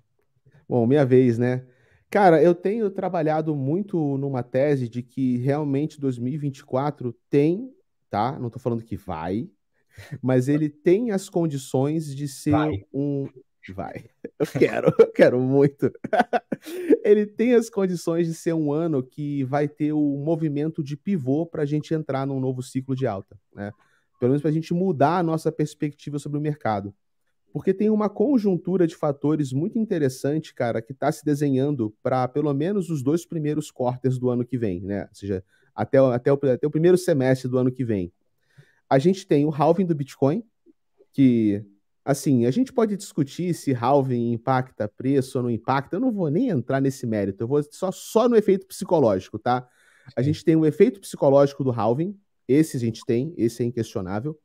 [0.68, 1.64] Bom, minha vez, né?
[2.10, 7.72] Cara, eu tenho trabalhado muito numa tese de que realmente 2024 tem,
[8.10, 8.38] tá?
[8.38, 9.48] Não estou falando que vai,
[10.20, 12.84] mas ele tem as condições de ser vai.
[12.92, 13.28] um.
[13.70, 14.06] Vai.
[14.38, 15.92] Eu quero, eu quero muito.
[17.04, 21.46] ele tem as condições de ser um ano que vai ter o movimento de pivô
[21.46, 23.70] para a gente entrar num novo ciclo de alta, né?
[24.18, 26.92] Pelo menos para a gente mudar a nossa perspectiva sobre o mercado.
[27.52, 32.52] Porque tem uma conjuntura de fatores muito interessante, cara, que está se desenhando para pelo
[32.54, 35.02] menos os dois primeiros quarters do ano que vem, né?
[35.02, 35.44] Ou seja,
[35.74, 38.12] até, até, o, até o primeiro semestre do ano que vem.
[38.88, 40.42] A gente tem o halving do Bitcoin,
[41.12, 41.64] que,
[42.04, 45.96] assim, a gente pode discutir se halving impacta preço ou não impacta.
[45.96, 49.66] Eu não vou nem entrar nesse mérito, eu vou só, só no efeito psicológico, tá?
[50.16, 54.38] A gente tem o efeito psicológico do halving, esse a gente tem, esse é inquestionável.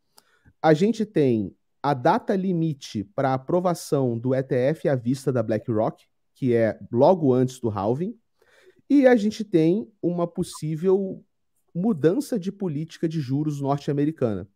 [0.62, 6.54] A gente tem a data limite para aprovação do ETF à vista da BlackRock, que
[6.54, 8.16] é logo antes do halving,
[8.90, 11.24] e a gente tem uma possível
[11.74, 14.48] mudança de política de juros norte-americana.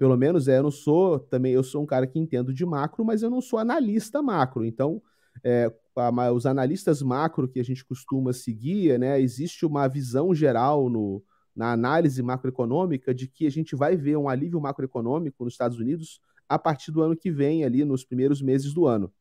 [0.00, 3.04] Pelo menos é, eu não sou também, eu sou um cara que entendo de macro,
[3.04, 4.64] mas eu não sou analista macro.
[4.64, 5.02] Então,
[5.44, 10.88] é, a, os analistas macro que a gente costuma seguir, né, existe uma visão geral
[10.88, 11.22] no,
[11.54, 16.18] na análise macroeconômica de que a gente vai ver um alívio macroeconômico nos Estados Unidos
[16.48, 19.12] a partir do ano que vem, ali nos primeiros meses do ano.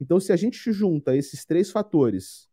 [0.00, 2.48] Então, se a gente junta esses três fatores,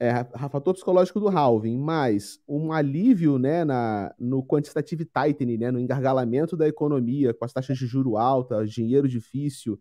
[0.00, 5.80] é, fator psicológico do halving, mais um alívio né, na, no quantitative tightening, né, no
[5.80, 9.80] engargalamento da economia, com as taxas de juro altas, dinheiro difícil,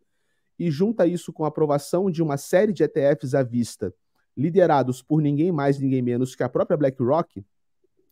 [0.57, 3.93] e junta isso com a aprovação de uma série de ETFs à vista,
[4.35, 7.45] liderados por ninguém mais, ninguém menos que a própria BlackRock,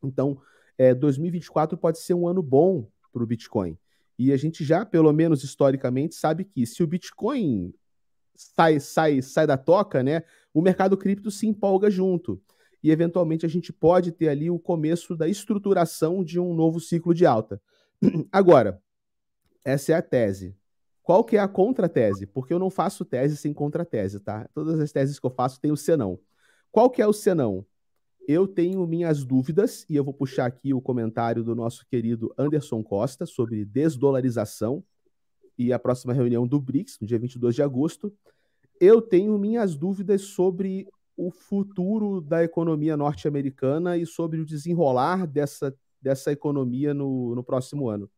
[0.03, 0.39] então
[0.77, 3.77] é, 2024 pode ser um ano bom para o Bitcoin.
[4.17, 7.73] E a gente já, pelo menos historicamente, sabe que se o Bitcoin
[8.35, 12.41] sai, sai, sai da toca, né, o mercado cripto se empolga junto.
[12.83, 17.13] E eventualmente a gente pode ter ali o começo da estruturação de um novo ciclo
[17.13, 17.59] de alta.
[18.31, 18.81] Agora,
[19.63, 20.55] essa é a tese.
[21.01, 22.25] Qual que é a contratese?
[22.27, 24.47] Porque eu não faço tese sem contratese, tá?
[24.53, 26.19] Todas as teses que eu faço têm o senão.
[26.71, 27.65] Qual que é o senão?
[28.27, 32.83] Eu tenho minhas dúvidas, e eu vou puxar aqui o comentário do nosso querido Anderson
[32.83, 34.83] Costa sobre desdolarização
[35.57, 38.13] e a próxima reunião do BRICS, no dia 22 de agosto.
[38.79, 45.73] Eu tenho minhas dúvidas sobre o futuro da economia norte-americana e sobre o desenrolar dessa,
[46.01, 48.09] dessa economia no, no próximo ano.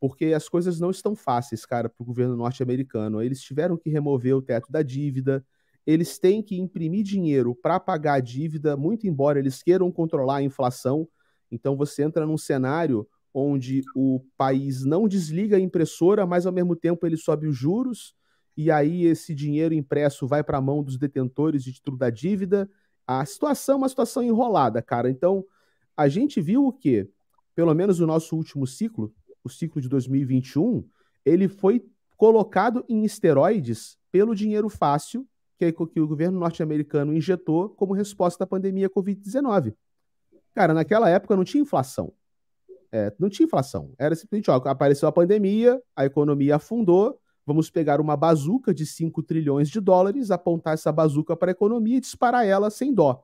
[0.00, 3.22] Porque as coisas não estão fáceis, cara, para o governo norte-americano.
[3.22, 5.44] Eles tiveram que remover o teto da dívida,
[5.86, 10.42] eles têm que imprimir dinheiro para pagar a dívida, muito embora eles queiram controlar a
[10.42, 11.08] inflação.
[11.50, 13.06] Então você entra num cenário
[13.38, 18.14] onde o país não desliga a impressora, mas ao mesmo tempo ele sobe os juros,
[18.56, 22.66] e aí esse dinheiro impresso vai para a mão dos detentores de título da dívida.
[23.06, 25.10] A situação é uma situação enrolada, cara.
[25.10, 25.44] Então,
[25.94, 27.10] a gente viu o quê?
[27.54, 29.12] Pelo menos o nosso último ciclo,
[29.44, 30.88] o ciclo de 2021,
[31.22, 31.84] ele foi
[32.16, 38.46] colocado em esteroides pelo dinheiro fácil que, que o governo norte-americano injetou como resposta à
[38.46, 39.74] pandemia Covid-19.
[40.54, 42.14] Cara, naquela época não tinha inflação.
[42.96, 43.92] É, não tinha inflação.
[43.98, 49.22] Era simplesmente, ó, apareceu a pandemia, a economia afundou, vamos pegar uma bazuca de 5
[49.22, 53.22] trilhões de dólares, apontar essa bazuca para a economia e disparar ela sem dó.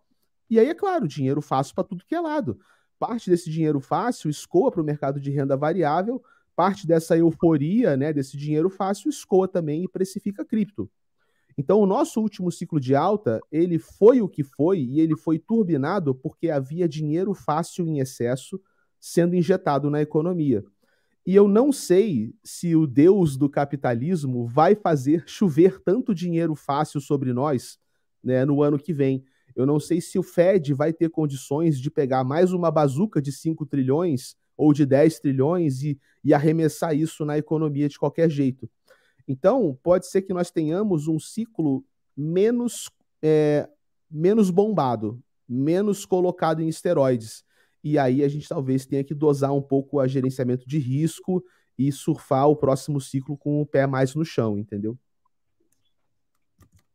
[0.50, 2.60] E aí, é claro, dinheiro fácil para tudo que é lado.
[2.98, 6.22] Parte desse dinheiro fácil escoa para o mercado de renda variável,
[6.54, 10.90] parte dessa euforia, né, desse dinheiro fácil escoa também e precifica cripto.
[11.56, 15.38] Então, o nosso último ciclo de alta, ele foi o que foi e ele foi
[15.38, 18.60] turbinado porque havia dinheiro fácil em excesso
[19.02, 20.64] sendo injetado na economia.
[21.26, 27.00] E eu não sei se o deus do capitalismo vai fazer chover tanto dinheiro fácil
[27.00, 27.80] sobre nós
[28.22, 29.24] né, no ano que vem.
[29.56, 33.32] Eu não sei se o Fed vai ter condições de pegar mais uma bazuca de
[33.32, 38.70] 5 trilhões ou de 10 trilhões e, e arremessar isso na economia de qualquer jeito.
[39.26, 41.84] Então, pode ser que nós tenhamos um ciclo
[42.16, 42.88] menos
[43.20, 43.68] é,
[44.08, 47.44] menos bombado, menos colocado em esteroides.
[47.82, 51.42] E aí a gente talvez tenha que dosar um pouco o gerenciamento de risco
[51.78, 54.96] e surfar o próximo ciclo com o pé mais no chão, entendeu?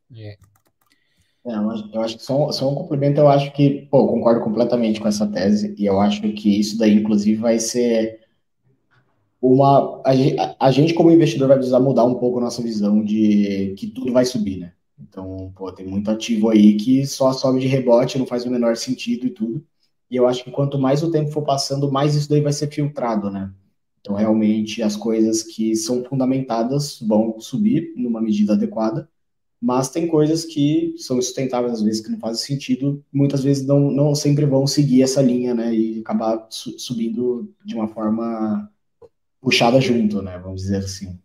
[0.09, 0.37] Yeah.
[1.45, 5.07] É, eu acho que só, só um complemento, eu acho que, pô, concordo completamente com
[5.07, 8.19] essa tese, e eu acho que isso daí, inclusive, vai ser
[9.41, 10.01] uma.
[10.05, 13.87] A, a gente, como investidor, vai precisar mudar um pouco a nossa visão de que
[13.87, 14.73] tudo vai subir, né?
[14.99, 18.75] Então, pô, tem muito ativo aí que só sobe de rebote, não faz o menor
[18.75, 19.63] sentido e tudo.
[20.09, 22.71] E eu acho que quanto mais o tempo for passando, mais isso daí vai ser
[22.71, 23.51] filtrado, né?
[23.99, 29.09] Então, realmente, as coisas que são fundamentadas vão subir numa medida adequada,
[29.59, 33.91] mas tem coisas que são sustentáveis, às vezes, que não fazem sentido, muitas vezes não,
[33.91, 35.73] não sempre vão seguir essa linha, né?
[35.73, 38.71] E acabar su subindo de uma forma
[39.41, 40.37] puxada junto, né?
[40.39, 41.19] Vamos dizer assim.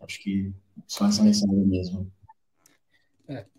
[0.00, 0.52] Acho que
[0.86, 2.10] só essa mensagem mesmo.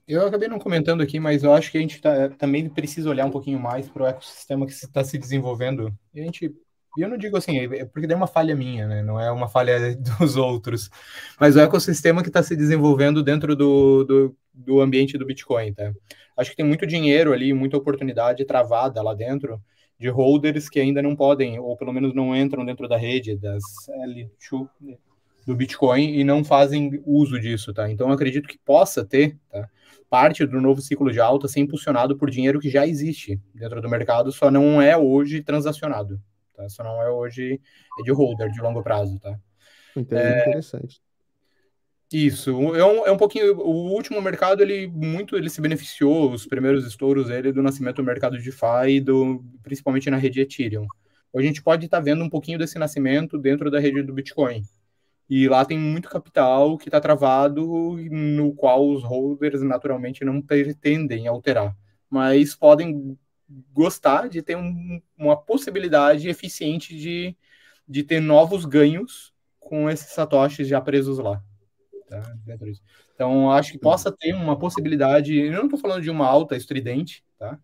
[0.08, 3.10] É, eu acabei não comentando aqui, mas eu acho que a gente tá, também precisa
[3.10, 5.94] olhar um pouquinho mais para o ecossistema que está se desenvolvendo.
[6.14, 6.54] E a gente,
[6.98, 9.04] eu não digo assim, é porque é uma falha minha, né?
[9.04, 10.90] Não é uma falha dos outros,
[11.40, 15.94] mas o ecossistema que está se desenvolvendo dentro do, do, do ambiente do Bitcoin, tá?
[16.38, 19.62] Acho que tem muito dinheiro ali, muita oportunidade travada lá dentro
[20.00, 23.62] de holders que ainda não podem, ou pelo menos não entram dentro da rede das
[23.88, 24.68] L2
[25.46, 27.90] do Bitcoin e não fazem uso disso, tá?
[27.90, 29.70] Então acredito que possa ter, tá?
[30.12, 33.88] Parte do novo ciclo de alta ser impulsionado por dinheiro que já existe dentro do
[33.88, 36.22] mercado, só não é hoje transacionado,
[36.54, 36.68] tá?
[36.68, 37.62] Só não é hoje
[38.04, 39.40] de holder de longo prazo, tá?
[39.96, 40.42] Entendi, é...
[40.42, 41.02] interessante.
[42.12, 43.58] Isso, é um, é um pouquinho.
[43.58, 48.04] O último mercado, ele muito ele se beneficiou, os primeiros estouros dele, do nascimento do
[48.04, 50.86] mercado de DeFi, do, principalmente na rede Ethereum.
[51.34, 54.62] A gente pode estar tá vendo um pouquinho desse nascimento dentro da rede do Bitcoin.
[55.34, 61.26] E lá tem muito capital que está travado, no qual os holders naturalmente não pretendem
[61.26, 61.74] alterar.
[62.10, 63.18] Mas podem
[63.72, 67.34] gostar de ter um, uma possibilidade eficiente de,
[67.88, 71.42] de ter novos ganhos com esses satoshis já presos lá.
[72.10, 72.22] Tá?
[73.16, 77.24] Então, acho que possa ter uma possibilidade, eu não estou falando de uma alta estridente,
[77.40, 77.58] tá?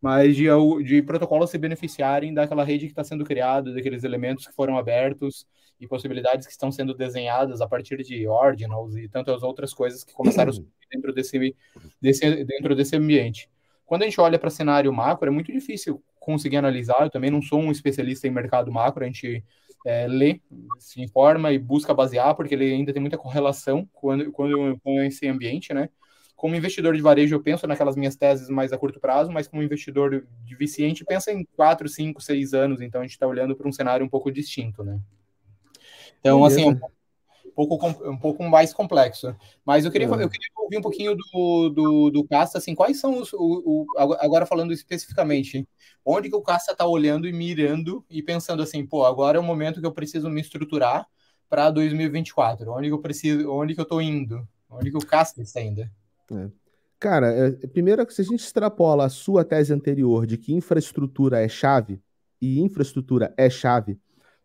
[0.00, 0.46] mas de,
[0.84, 5.46] de protocolos se beneficiarem daquela rede que está sendo criada, daqueles elementos que foram abertos
[5.82, 10.12] e possibilidades que estão sendo desenhadas a partir de ordinals e tantas outras coisas que
[10.12, 11.56] começaram a surgir dentro desse,
[12.00, 13.50] desse, dentro desse ambiente.
[13.84, 17.02] Quando a gente olha para cenário macro, é muito difícil conseguir analisar.
[17.02, 19.44] Eu também não sou um especialista em mercado macro, a gente
[19.84, 20.40] é, lê,
[20.78, 25.26] se informa e busca basear, porque ele ainda tem muita correlação quando, quando, com esse
[25.26, 25.88] ambiente, né?
[26.36, 29.62] Como investidor de varejo, eu penso naquelas minhas teses mais a curto prazo, mas como
[29.62, 33.68] investidor de viciente, pensa em 4, 5, 6 anos, então a gente está olhando para
[33.68, 34.98] um cenário um pouco distinto, né?
[36.22, 36.70] Então, assim,
[37.56, 39.34] um pouco, um pouco mais complexo.
[39.64, 43.18] Mas eu queria, eu queria ouvir um pouquinho do, do, do Casta, assim, quais são
[43.18, 43.32] os.
[43.32, 45.68] O, o, agora falando especificamente,
[46.04, 49.44] onde que o Casta está olhando e mirando e pensando assim, pô, agora é o
[49.44, 51.06] momento que eu preciso me estruturar
[51.50, 52.70] para 2024.
[52.70, 54.46] Onde que eu preciso, onde que eu estou indo?
[54.70, 55.82] Onde que o Casta está indo?
[55.82, 56.48] É.
[57.02, 61.48] Cara, é, primeiro, se a gente extrapola a sua tese anterior de que infraestrutura é
[61.48, 62.00] chave,
[62.40, 63.98] e infraestrutura é chave,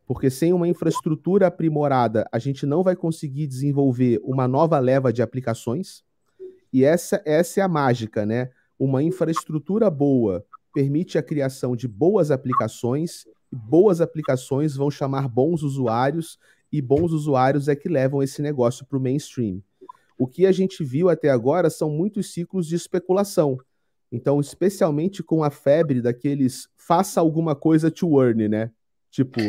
[0.07, 5.21] porque sem uma infraestrutura aprimorada, a gente não vai conseguir desenvolver uma nova leva de
[5.21, 6.01] aplicações.
[6.71, 8.49] E essa, essa é a mágica, né?
[8.79, 15.61] Uma infraestrutura boa permite a criação de boas aplicações, e boas aplicações vão chamar bons
[15.61, 16.39] usuários,
[16.71, 19.61] e bons usuários é que levam esse negócio para o mainstream.
[20.17, 23.57] O que a gente viu até agora são muitos ciclos de especulação.
[24.09, 28.71] Então, especialmente com a febre daqueles faça alguma coisa to earn, né?
[29.11, 29.41] Tipo,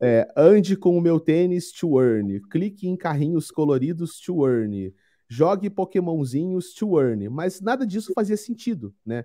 [0.00, 2.40] é, ande com o meu tênis to earn.
[2.50, 4.94] Clique em carrinhos coloridos to earn.
[5.28, 7.28] Jogue pokémonzinhos to earn.
[7.28, 9.24] Mas nada disso fazia sentido, né?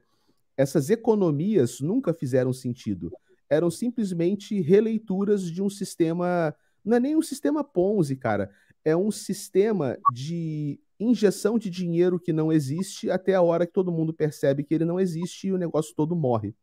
[0.57, 3.11] Essas economias nunca fizeram sentido.
[3.49, 6.55] Eram simplesmente releituras de um sistema.
[6.83, 8.49] Não é nem um sistema Ponzi, cara.
[8.83, 13.91] É um sistema de injeção de dinheiro que não existe até a hora que todo
[13.91, 16.55] mundo percebe que ele não existe e o negócio todo morre.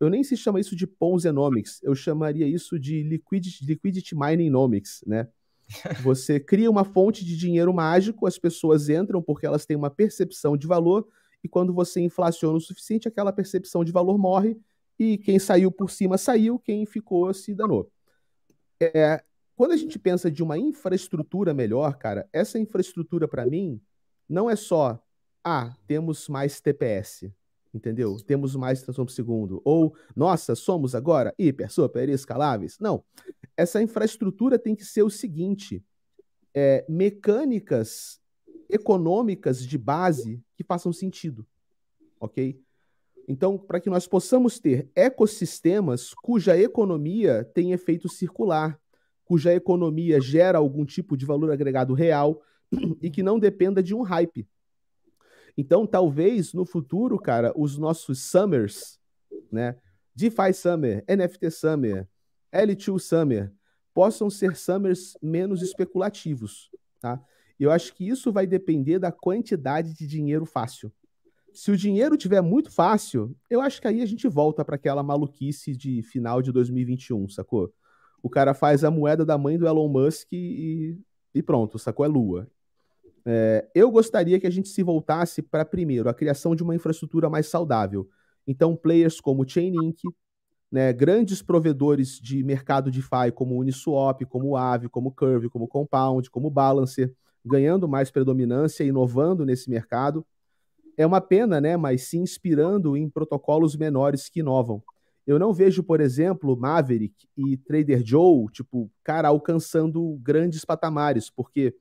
[0.00, 5.28] Eu nem se chama isso de Ponzenomics, eu chamaria isso de Liquidity, liquidity Miningomics, né?
[6.02, 10.56] Você cria uma fonte de dinheiro mágico, as pessoas entram porque elas têm uma percepção
[10.56, 11.06] de valor,
[11.42, 14.56] e quando você inflaciona o suficiente, aquela percepção de valor morre,
[14.98, 17.90] e quem saiu por cima saiu, quem ficou se danou.
[18.80, 19.22] É,
[19.54, 23.80] quando a gente pensa de uma infraestrutura melhor, cara, essa infraestrutura para mim
[24.28, 25.02] não é só,
[25.44, 27.30] ah, temos mais TPS
[27.74, 28.16] entendeu?
[28.24, 29.60] Temos mais transação por segundo.
[29.64, 32.78] Ou, nossa, somos agora hiper, super escaláveis.
[32.78, 33.04] Não.
[33.56, 35.84] Essa infraestrutura tem que ser o seguinte:
[36.54, 38.20] é, mecânicas
[38.70, 41.46] econômicas de base que façam sentido,
[42.20, 42.58] ok?
[43.26, 48.78] Então, para que nós possamos ter ecossistemas cuja economia tem efeito circular,
[49.24, 52.42] cuja economia gera algum tipo de valor agregado real
[53.00, 54.46] e que não dependa de um hype.
[55.56, 58.98] Então, talvez no futuro, cara, os nossos summers,
[59.50, 59.76] né?
[60.14, 62.08] DeFi Summer, NFT Summer,
[62.52, 63.52] L2 Summer,
[63.92, 67.20] possam ser summers menos especulativos, tá?
[67.58, 70.92] Eu acho que isso vai depender da quantidade de dinheiro fácil.
[71.52, 75.04] Se o dinheiro tiver muito fácil, eu acho que aí a gente volta para aquela
[75.04, 77.72] maluquice de final de 2021, sacou?
[78.20, 80.98] O cara faz a moeda da mãe do Elon Musk e,
[81.32, 82.04] e pronto, sacou?
[82.04, 82.50] É lua.
[83.26, 87.30] É, eu gostaria que a gente se voltasse para, primeiro, a criação de uma infraestrutura
[87.30, 88.08] mais saudável.
[88.46, 90.02] Então, players como Chainlink,
[90.70, 96.50] né, grandes provedores de mercado DeFi como Uniswap, como Aave, como Curve, como Compound, como
[96.50, 97.14] Balancer,
[97.44, 100.26] ganhando mais predominância, inovando nesse mercado.
[100.96, 104.82] É uma pena, né, mas se inspirando em protocolos menores que inovam.
[105.26, 111.74] Eu não vejo, por exemplo, Maverick e Trader Joe, tipo, cara, alcançando grandes patamares, porque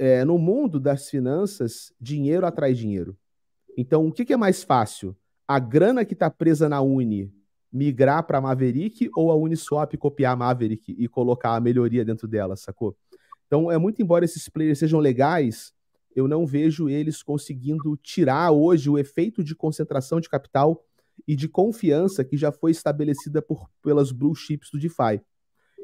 [0.00, 3.14] é, no mundo das finanças, dinheiro atrai dinheiro.
[3.76, 5.14] Então, o que, que é mais fácil?
[5.46, 7.30] A grana que está presa na Uni
[7.70, 12.56] migrar para Maverick ou a Uniswap copiar a Maverick e colocar a melhoria dentro dela,
[12.56, 12.96] sacou?
[13.46, 15.74] Então, é muito embora esses players sejam legais,
[16.16, 20.82] eu não vejo eles conseguindo tirar hoje o efeito de concentração de capital
[21.28, 25.20] e de confiança que já foi estabelecida por, pelas blue chips do DeFi.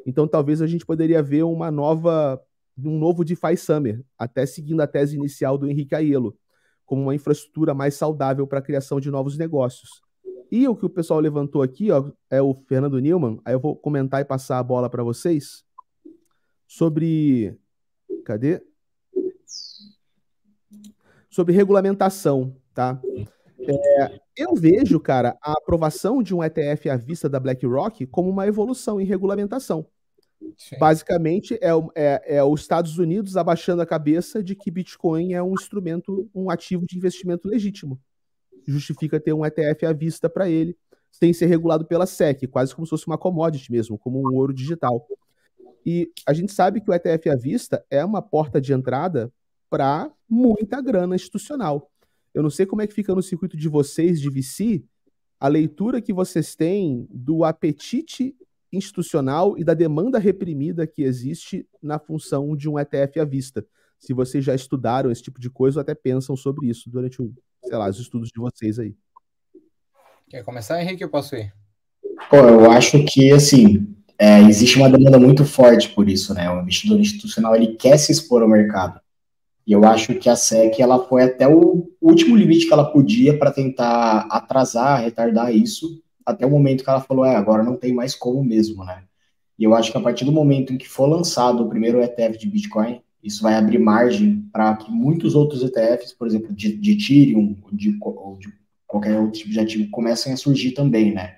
[0.07, 2.41] Então, talvez a gente poderia ver uma nova,
[2.79, 6.37] um novo DeFi Summer, até seguindo a tese inicial do Henrique Aiello,
[6.85, 10.03] como uma infraestrutura mais saudável para a criação de novos negócios.
[10.51, 13.75] E o que o pessoal levantou aqui, ó, é o Fernando Newman, aí eu vou
[13.75, 15.65] comentar e passar a bola para vocês
[16.67, 17.59] sobre
[18.25, 18.61] cadê?
[21.31, 23.01] Sobre regulamentação, tá?
[23.59, 28.47] É, eu vejo, cara, a aprovação de um ETF à vista da BlackRock como uma
[28.47, 29.87] evolução em regulamentação.
[30.57, 30.79] Sim.
[30.79, 35.53] Basicamente, é, é, é, os Estados Unidos abaixando a cabeça de que Bitcoin é um
[35.53, 38.01] instrumento, um ativo de investimento legítimo.
[38.67, 40.77] Justifica ter um ETF à vista para ele,
[41.11, 44.53] sem ser regulado pela SEC, quase como se fosse uma commodity mesmo, como um ouro
[44.53, 45.07] digital.
[45.85, 49.33] E a gente sabe que o ETF à vista é uma porta de entrada
[49.71, 51.91] para muita grana institucional.
[52.35, 54.85] Eu não sei como é que fica no circuito de vocês de VC,
[55.39, 58.35] a leitura que vocês têm do apetite
[58.73, 63.67] institucional e da demanda reprimida que existe na função de um ETF à vista.
[63.99, 67.77] Se vocês já estudaram esse tipo de coisa ou até pensam sobre isso durante, sei
[67.77, 68.95] lá, os estudos de vocês aí.
[70.29, 71.03] Quer começar, Henrique?
[71.03, 71.53] Eu posso ir?
[72.29, 76.51] Pô, eu acho que, assim, é, existe uma demanda muito forte por isso, né?
[76.51, 79.01] O investidor institucional, ele quer se expor ao mercado.
[79.67, 83.37] E eu acho que a SEC ela foi até o último limite que ela podia
[83.37, 87.95] para tentar atrasar, retardar isso, até o momento que ela falou, é, agora não tem
[87.95, 89.05] mais como mesmo, né?
[89.59, 92.37] E eu acho que a partir do momento em que for lançado o primeiro ETF
[92.37, 96.93] de Bitcoin, isso vai abrir margem para que muitos outros ETFs, por exemplo, de, de
[96.93, 98.53] Ethereum de, ou de
[98.87, 101.37] qualquer outro tipo de ativo, comecem a surgir também, né?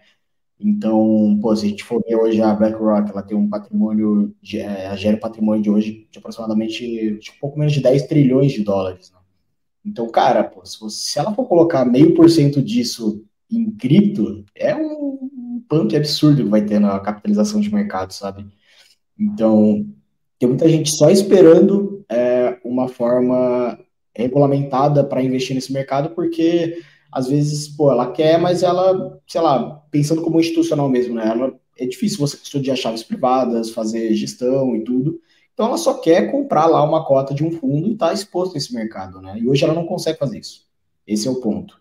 [0.60, 4.58] Então, pô, se a gente for ver hoje a BlackRock, ela tem um patrimônio, de,
[4.58, 8.52] é, gera um patrimônio de hoje de aproximadamente tipo, um pouco menos de 10 trilhões
[8.52, 9.12] de dólares.
[9.12, 9.18] Né?
[9.86, 14.44] Então, cara, pô, se, você, se ela for colocar meio por cento disso em cripto,
[14.54, 18.46] é um, um pump absurdo que vai ter na capitalização de mercado, sabe?
[19.18, 19.86] Então,
[20.38, 23.78] tem muita gente só esperando é, uma forma
[24.14, 26.78] regulamentada para investir nesse mercado, porque
[27.10, 31.28] às vezes, pô, ela quer, mas ela, sei lá, pensando como institucional mesmo, né?
[31.28, 35.20] Ela, é difícil você estudar chaves privadas, fazer gestão e tudo.
[35.54, 38.74] Então ela só quer comprar lá uma cota de um fundo e tá exposto nesse
[38.74, 39.38] mercado, né?
[39.38, 40.66] E hoje ela não consegue fazer isso.
[41.06, 41.80] Esse é o ponto.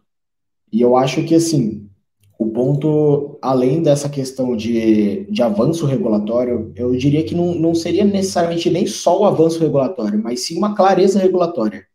[0.71, 1.89] E eu acho que, assim,
[2.37, 8.03] o ponto, além dessa questão de, de avanço regulatório, eu diria que não, não seria
[8.03, 11.87] necessariamente nem só o avanço regulatório, mas sim uma clareza regulatória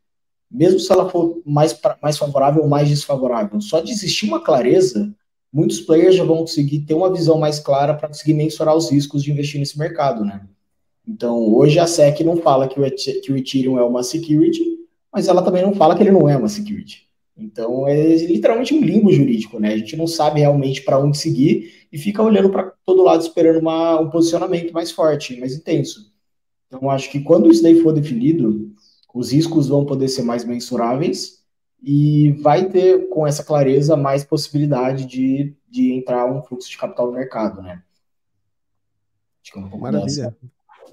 [0.52, 3.60] mesmo se ela for mais, mais favorável ou mais desfavorável.
[3.60, 5.12] Só de existir uma clareza,
[5.52, 9.24] muitos players já vão conseguir ter uma visão mais clara para conseguir mensurar os riscos
[9.24, 10.46] de investir nesse mercado, né?
[11.08, 14.62] Então, hoje a SEC não fala que o, que o Ethereum é uma security,
[15.12, 17.08] mas ela também não fala que ele não é uma security.
[17.36, 19.72] Então, é literalmente um limbo jurídico, né?
[19.72, 23.60] A gente não sabe realmente para onde seguir e fica olhando para todo lado esperando
[23.60, 26.12] uma, um posicionamento mais forte, mais intenso.
[26.66, 28.72] Então, acho que quando isso daí for definido,
[29.14, 31.42] os riscos vão poder ser mais mensuráveis
[31.82, 37.06] e vai ter, com essa clareza, mais possibilidade de, de entrar um fluxo de capital
[37.06, 37.82] no mercado, né?
[39.42, 40.06] Acho que é um pouco Maravilha.
[40.06, 40.36] Dessa.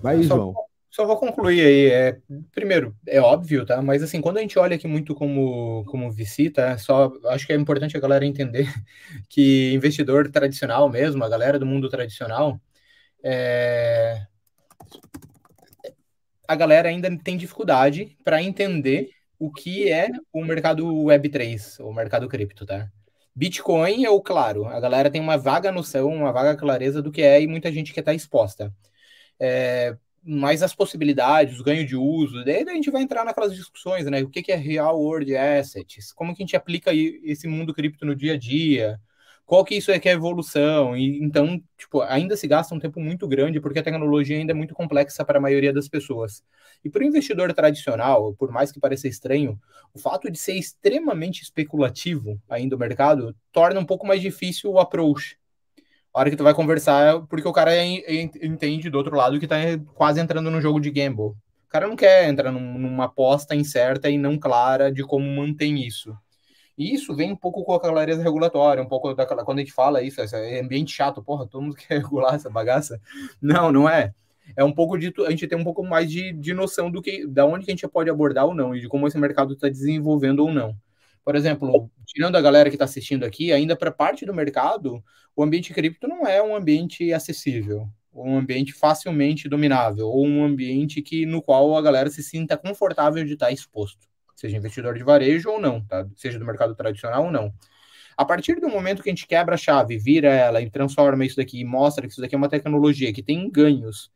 [0.01, 0.55] Vai, João.
[0.89, 1.87] Só vou concluir aí.
[1.91, 2.17] É,
[2.51, 3.81] primeiro, é óbvio, tá?
[3.81, 6.77] Mas assim, quando a gente olha aqui muito como, como VC, tá?
[6.77, 8.67] Só acho que é importante a galera entender
[9.29, 12.59] que investidor tradicional mesmo, a galera do mundo tradicional,
[13.23, 14.25] é...
[16.47, 22.27] a galera ainda tem dificuldade para entender o que é o mercado Web3, o mercado
[22.27, 22.91] cripto, tá?
[23.35, 27.41] Bitcoin, eu, claro, a galera tem uma vaga noção, uma vaga clareza do que é
[27.41, 28.73] e muita gente quer estar tá exposta.
[29.39, 29.97] É,
[30.31, 34.21] mas as possibilidades, o ganho de uso, daí a gente vai entrar naquelas discussões, né?
[34.21, 36.13] O que é real world assets?
[36.13, 39.01] Como que a gente aplica esse mundo cripto no dia a dia?
[39.43, 40.95] Qual que isso é que é evolução?
[40.95, 44.55] E então, tipo, ainda se gasta um tempo muito grande porque a tecnologia ainda é
[44.55, 46.43] muito complexa para a maioria das pessoas.
[46.85, 49.59] E para o investidor tradicional, por mais que pareça estranho,
[49.91, 54.79] o fato de ser extremamente especulativo ainda o mercado torna um pouco mais difícil o
[54.79, 55.38] approach
[56.13, 59.57] a hora que tu vai conversar, porque o cara entende do outro lado que tá
[59.93, 61.25] quase entrando no jogo de gamble.
[61.25, 66.15] O cara não quer entrar numa aposta incerta e não clara de como mantém isso.
[66.75, 69.43] E isso vem um pouco com a clareza regulatória, um pouco daquela.
[69.43, 72.99] Quando a gente fala isso, esse ambiente chato, porra, todo mundo quer regular essa bagaça.
[73.41, 74.13] Não, não é.
[74.55, 75.13] É um pouco de.
[75.27, 77.27] A gente tem um pouco mais de, de noção do que.
[77.27, 79.67] da onde que a gente pode abordar ou não, e de como esse mercado está
[79.67, 80.75] desenvolvendo ou não.
[81.29, 85.03] Por exemplo, tirando a galera que está assistindo aqui, ainda para parte do mercado,
[85.35, 91.03] o ambiente cripto não é um ambiente acessível, um ambiente facilmente dominável, ou um ambiente
[91.03, 95.03] que no qual a galera se sinta confortável de estar tá exposto, seja investidor de
[95.03, 96.03] varejo ou não, tá?
[96.15, 97.53] seja do mercado tradicional ou não.
[98.17, 101.35] A partir do momento que a gente quebra a chave, vira ela e transforma isso
[101.35, 104.09] daqui mostra que isso daqui é uma tecnologia que tem ganhos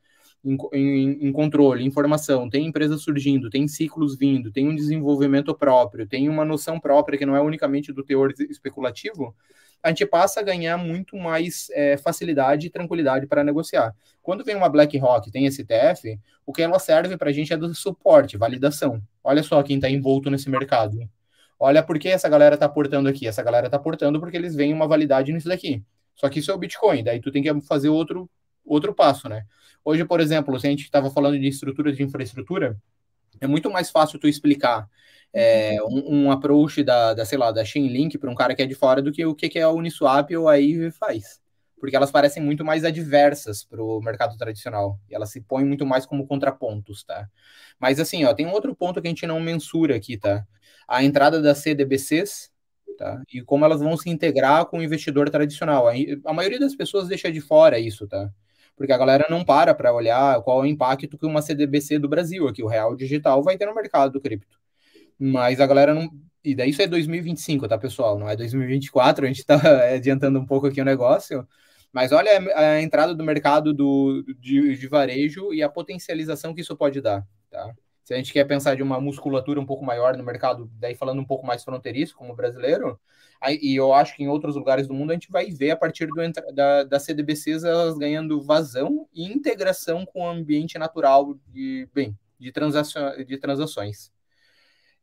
[0.43, 6.07] em, em, em, controle, informação, tem empresas surgindo, tem ciclos vindo, tem um desenvolvimento próprio,
[6.07, 9.35] tem uma noção própria que não é unicamente do teor especulativo,
[9.83, 13.93] a gente passa a ganhar muito mais é, facilidade e tranquilidade para negociar.
[14.21, 15.67] Quando vem uma BlackRock, tem esse
[16.45, 19.01] o que ela serve para a gente é do suporte, validação.
[19.21, 20.97] Olha só quem está envolto nesse mercado.
[21.59, 23.27] Olha por que essa galera está aportando aqui.
[23.27, 25.83] Essa galera está aportando porque eles veem uma validade nisso daqui.
[26.15, 28.29] Só que isso é o Bitcoin, daí tu tem que fazer outro,
[28.65, 29.45] outro passo, né?
[29.83, 32.77] Hoje, por exemplo, se a gente estava falando de estrutura de infraestrutura,
[33.41, 34.87] é muito mais fácil tu explicar
[35.33, 38.65] é, um, um, approach da, da, sei lá, da Chainlink para um cara que é
[38.65, 41.41] de fora do que o que, que a Uniswap ou a Eve faz.
[41.79, 44.97] Porque elas parecem muito mais adversas para o mercado tradicional.
[45.09, 47.27] E elas se põem muito mais como contrapontos, tá?
[47.77, 50.45] Mas assim, ó, tem um outro ponto que a gente não mensura aqui, tá?
[50.87, 52.51] A entrada das CDBCs,
[52.97, 53.21] tá?
[53.33, 55.89] E como elas vão se integrar com o investidor tradicional.
[55.89, 55.93] A,
[56.25, 58.31] a maioria das pessoas deixa de fora isso, tá?
[58.75, 62.09] Porque a galera não para para olhar qual é o impacto que uma CDBC do
[62.09, 64.57] Brasil, aqui o real digital, vai ter no mercado do cripto.
[65.19, 66.09] Mas a galera não.
[66.43, 68.19] E daí isso é 2025, tá, pessoal?
[68.19, 69.55] Não é 2024, a gente está
[69.95, 71.47] adiantando um pouco aqui o negócio.
[71.93, 76.75] Mas olha a entrada do mercado do, de, de varejo e a potencialização que isso
[76.75, 77.71] pode dar, tá?
[78.03, 81.21] Se a gente quer pensar de uma musculatura um pouco maior no mercado, daí falando
[81.21, 82.99] um pouco mais fronteiriço, como brasileiro,
[83.51, 86.07] e eu acho que em outros lugares do mundo a gente vai ver a partir
[86.07, 86.15] do,
[86.53, 92.51] da, das CDBCs elas ganhando vazão e integração com o ambiente natural de, bem, de,
[92.51, 94.11] transação, de transações.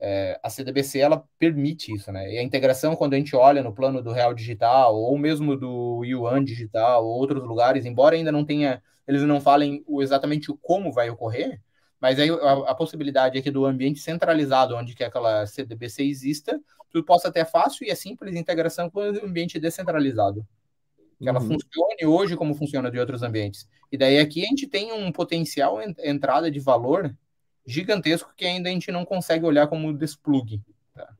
[0.03, 2.33] É, a CDBC ela permite isso, né?
[2.33, 6.03] E a integração, quando a gente olha no plano do real digital, ou mesmo do
[6.05, 11.11] yuan digital, ou outros lugares, embora ainda não tenha, eles não falem exatamente como vai
[11.11, 11.61] ocorrer,
[12.01, 16.61] mas aí a, a, possibilidade é que do ambiente centralizado, onde que aquela CDBC exista,
[16.91, 20.47] tu possa ter fácil e é simples integração com o ambiente descentralizado.
[21.19, 21.49] Que ela uhum.
[21.49, 23.69] funcione hoje como funciona de outros ambientes.
[23.93, 27.15] E daí aqui a gente tem um potencial entrada de valor
[27.67, 30.63] gigantesco que ainda a gente não consegue olhar como desplug.
[30.95, 31.15] Tá?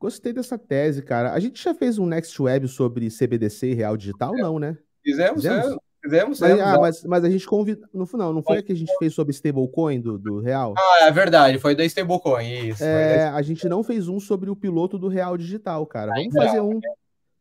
[0.00, 1.32] Gostei dessa tese, cara.
[1.32, 4.40] A gente já fez um Next Web sobre CBDC e Real Digital, é.
[4.40, 4.78] não, né?
[5.02, 5.74] Fizemos, Fizemos?
[5.74, 5.76] É.
[6.04, 7.88] Fizemos, mas, ah, mas, mas, a gente convidou.
[7.90, 10.74] No final, não foi a que a gente fez sobre stablecoin do, do Real?
[10.76, 12.84] Ah, é verdade, foi da stablecoin, isso.
[12.84, 16.12] É, a gente não fez um sobre o piloto do Real Digital, cara.
[16.14, 16.78] Vamos fazer um.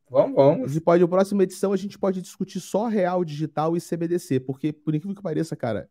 [0.09, 0.75] Vamos, vamos.
[0.77, 4.71] E pode, a próxima edição a gente pode discutir só Real Digital e CBDC, porque,
[4.71, 5.89] por incrível que pareça, cara,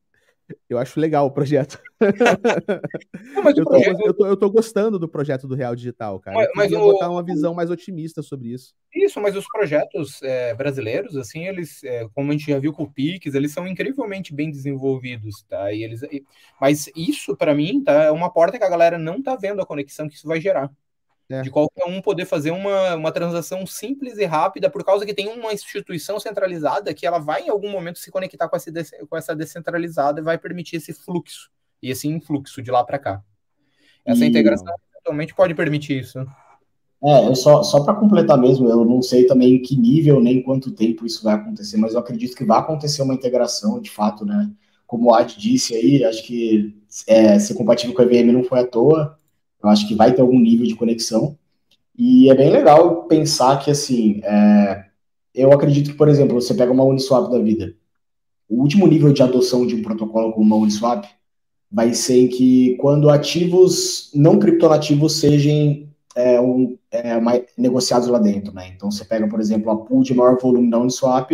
[0.68, 1.80] eu acho legal o projeto.
[3.34, 4.01] Não, eu, tô, projeto...
[4.07, 6.36] eu, tô, eu, tô, gostando do projeto do Real Digital, cara.
[6.36, 6.93] Mas, eu mas o...
[6.93, 8.74] botar uma visão mais otimista sobre isso.
[8.95, 12.84] Isso, mas os projetos é, brasileiros, assim, eles, é, como a gente já viu com
[12.84, 15.72] o Pix, eles são incrivelmente bem desenvolvidos, tá?
[15.72, 16.01] E eles,
[16.61, 19.66] mas isso, para mim, tá, é uma porta que a galera não tá vendo a
[19.66, 20.70] conexão que isso vai gerar.
[21.32, 21.40] É.
[21.40, 25.28] De qualquer um poder fazer uma, uma transação simples e rápida, por causa que tem
[25.28, 28.70] uma instituição centralizada que ela vai em algum momento se conectar com essa,
[29.08, 31.50] com essa descentralizada e vai permitir esse fluxo
[31.82, 33.22] e esse influxo de lá para cá.
[34.04, 34.28] Essa e...
[34.28, 36.18] integração totalmente pode permitir isso.
[37.02, 40.42] É, eu só, só para completar mesmo, eu não sei também em que nível nem
[40.42, 44.24] quanto tempo isso vai acontecer, mas eu acredito que vai acontecer uma integração, de fato,
[44.24, 44.50] né,
[44.86, 46.76] como o Ad disse aí, acho que
[47.06, 49.18] é, ser compatível com a EVM não foi à toa.
[49.62, 51.36] Eu acho que vai ter algum nível de conexão.
[51.96, 54.84] E é bem legal pensar que, assim, é,
[55.34, 57.74] eu acredito que, por exemplo, você pega uma Uniswap da vida.
[58.48, 61.06] O último nível de adoção de um protocolo como uma Uniswap
[61.70, 67.18] vai ser em que quando ativos não criptonativos sejam é, um, é,
[67.56, 68.70] negociados lá dentro, né?
[68.76, 71.30] Então você pega, por exemplo, a pool de maior volume da Uniswap,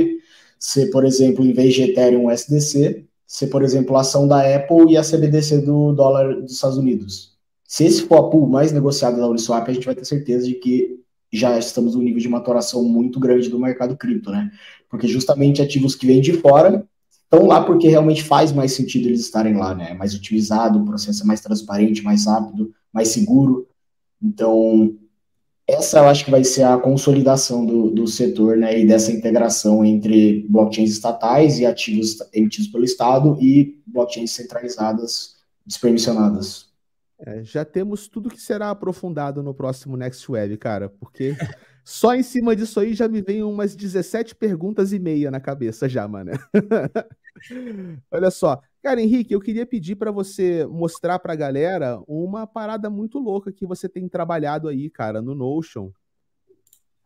[0.59, 4.93] você, por exemplo, em vez de Ethereum SDC, você, por exemplo, a ação da Apple
[4.93, 7.37] e a CBDC do dólar dos Estados Unidos.
[7.69, 10.55] Se esse for a pool mais negociada da Uniswap, a gente vai ter certeza de
[10.55, 11.01] que
[11.31, 14.51] já estamos no nível de maturação muito grande do mercado cripto, né?
[14.89, 16.89] Porque justamente ativos que vêm de fora
[17.25, 19.93] estão lá porque realmente faz mais sentido eles estarem lá, né?
[19.93, 23.69] Mais otimizado, o processo é mais transparente, mais rápido, mais seguro.
[24.23, 24.97] Então,
[25.67, 28.81] essa eu acho que vai ser a consolidação do, do setor, né?
[28.81, 36.68] E dessa integração entre blockchains estatais e ativos emitidos pelo Estado e blockchains centralizadas, despermissionadas.
[37.21, 41.37] É, já temos tudo que será aprofundado no próximo Next Web, cara, porque
[41.85, 45.89] só em cima disso aí já me vem umas 17 perguntas e meia na cabeça
[45.89, 46.31] já, mano.
[48.11, 52.89] Olha só, cara, Henrique, eu queria pedir para você mostrar para a galera uma parada
[52.89, 55.91] muito louca que você tem trabalhado aí, cara, no Notion.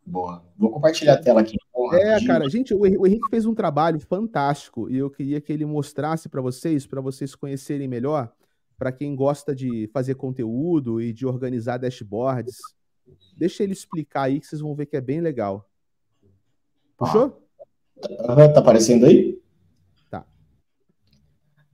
[0.05, 0.45] Boa.
[0.59, 1.57] Vou compartilhar a tela aqui.
[1.73, 5.65] Porra, é, cara, gente, o Henrique fez um trabalho fantástico e eu queria que ele
[5.65, 8.31] mostrasse para vocês, para vocês conhecerem melhor
[8.83, 12.57] para quem gosta de fazer conteúdo e de organizar dashboards.
[13.37, 15.64] Deixa ele explicar aí que vocês vão ver que é bem legal.
[16.97, 17.47] Puxou?
[18.26, 19.39] Ah, tá aparecendo aí?
[20.11, 20.26] Tá.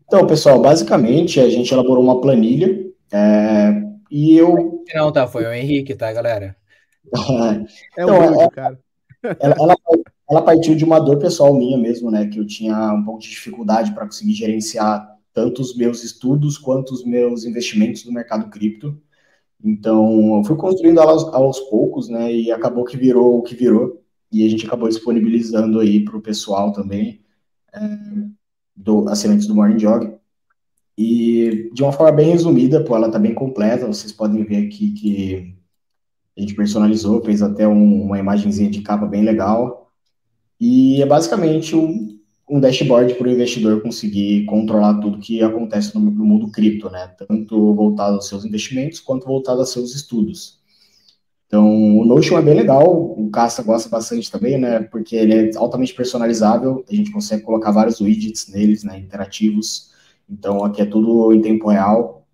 [0.05, 4.85] Então, pessoal, basicamente a gente elaborou uma planilha é, e eu.
[4.95, 6.55] Não, tá, foi o Henrique, tá, galera?
[7.97, 8.79] é então, o é, cara.
[9.41, 9.77] Ela, ela,
[10.31, 12.27] ela partiu de uma dor pessoal minha mesmo, né?
[12.27, 16.93] Que eu tinha um pouco de dificuldade para conseguir gerenciar tanto os meus estudos quanto
[16.93, 19.01] os meus investimentos no mercado cripto.
[19.63, 22.35] Então, eu fui construindo aos, aos poucos, né?
[22.35, 24.03] E acabou que virou o que virou.
[24.33, 27.21] E a gente acabou disponibilizando aí para o pessoal também,
[27.73, 27.81] é,
[28.75, 30.13] do assinantes do Morning Jog.
[30.97, 33.87] E de uma forma bem resumida, pô, ela está bem completa.
[33.87, 35.55] Vocês podem ver aqui que
[36.37, 39.93] a gente personalizou, fez até um, uma imagenzinha de capa bem legal.
[40.61, 42.18] E é basicamente um,
[42.49, 47.07] um dashboard para o investidor conseguir controlar tudo que acontece no, no, mundo cripto, né?
[47.29, 50.59] Tanto voltado aos seus investimentos quanto voltado aos seus estudos.
[51.47, 54.81] Então, o Notion é bem legal, o Casta gosta bastante também, né?
[54.81, 58.99] Porque ele é altamente personalizável, a gente consegue colocar vários widgets neles, né?
[58.99, 59.91] Interativos.
[60.29, 62.27] Então, aqui é tudo em tempo real.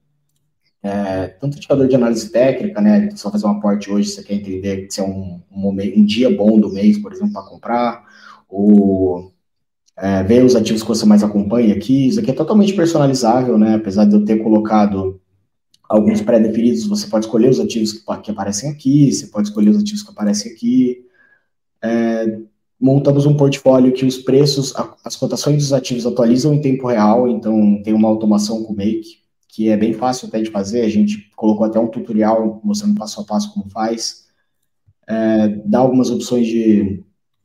[0.83, 3.09] É, tanto indicador de análise técnica, né?
[3.11, 6.35] Você vai fazer um aporte hoje, você quer entender se é um, um, um dia
[6.35, 8.05] bom do mês, por exemplo, para comprar,
[8.49, 9.34] ou
[9.97, 12.09] é, ver os ativos que você mais acompanha aqui.
[12.09, 13.77] Isso aqui é totalmente personalizável, né?
[13.77, 15.21] Apesar de eu ter colocado
[15.89, 19.79] alguns pré-definidos, você pode escolher os ativos que, que, aparecem aqui, você pode escolher os
[19.79, 21.05] ativos que aparecem aqui.
[21.83, 22.39] É,
[22.81, 27.29] montamos um portfólio que os preços, a, as cotações dos ativos atualizam em tempo real,
[27.29, 30.81] então tem uma automação com o Make, que é bem fácil até de fazer.
[30.81, 34.25] A gente colocou até um tutorial mostrando passo a passo como faz.
[35.07, 37.05] É, dá algumas opções de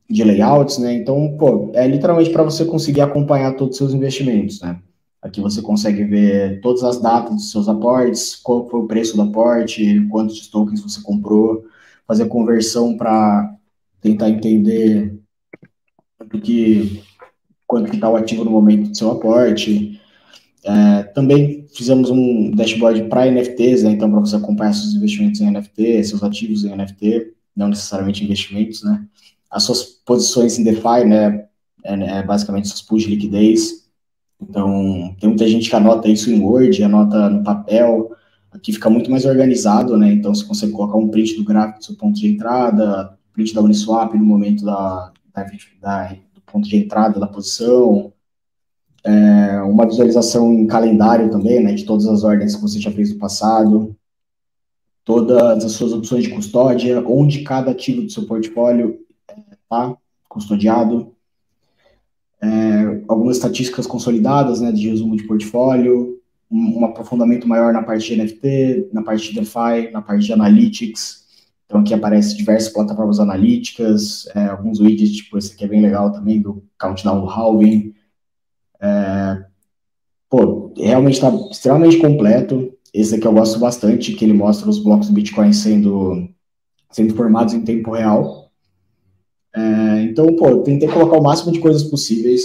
[0.10, 0.94] de layouts, né?
[0.94, 4.80] Então, pô, é literalmente para você conseguir acompanhar todos os seus investimentos, né?
[5.22, 9.22] Aqui você consegue ver todas as datas dos seus aportes, qual foi o preço do
[9.24, 11.66] aporte, quantos tokens você comprou,
[12.08, 13.54] fazer conversão para
[14.02, 15.20] tentar entender
[16.32, 17.04] do que
[17.68, 20.00] quanto que está o ativo no momento do seu aporte.
[20.64, 23.92] É, também fizemos um dashboard para NFTs, né?
[23.92, 28.84] Então, para você acompanhar seus investimentos em NFT, seus ativos em NFT, não necessariamente investimentos,
[28.84, 29.06] né?
[29.50, 31.46] As suas posições em DeFi, né,
[31.84, 33.90] é, é basicamente suas pools de liquidez.
[34.42, 38.12] Então, tem muita gente que anota isso em Word, anota no papel,
[38.52, 41.86] aqui fica muito mais organizado, né, então você consegue colocar um print do gráfico do
[41.86, 45.44] seu ponto de entrada, print da Uniswap no momento da, da,
[45.82, 48.14] da do ponto de entrada da posição,
[49.04, 53.12] é, uma visualização em calendário também, né, de todas as ordens que você já fez
[53.14, 53.96] no passado,
[55.04, 59.00] todas as suas opções de custódia, onde cada ativo do seu portfólio
[59.70, 59.96] tá?
[60.28, 61.16] Custodiado.
[62.42, 68.08] É, algumas estatísticas consolidadas, né, de resumo de portfólio, um, um, aprofundamento maior na parte
[68.08, 71.28] de NFT, na parte de DeFi, na parte de Analytics.
[71.66, 76.12] Então, aqui aparece diversas plataformas analíticas, é, alguns widgets, tipo esse aqui é bem legal
[76.12, 77.94] também, do Countdown do Halving.
[78.82, 79.46] É,
[80.30, 82.74] pô, realmente está extremamente completo.
[82.92, 86.28] Esse aqui eu gosto bastante, que ele mostra os blocos do Bitcoin sendo,
[86.90, 88.39] sendo formados em tempo real.
[89.56, 92.44] É, então, pô, tentei colocar o máximo de coisas possíveis.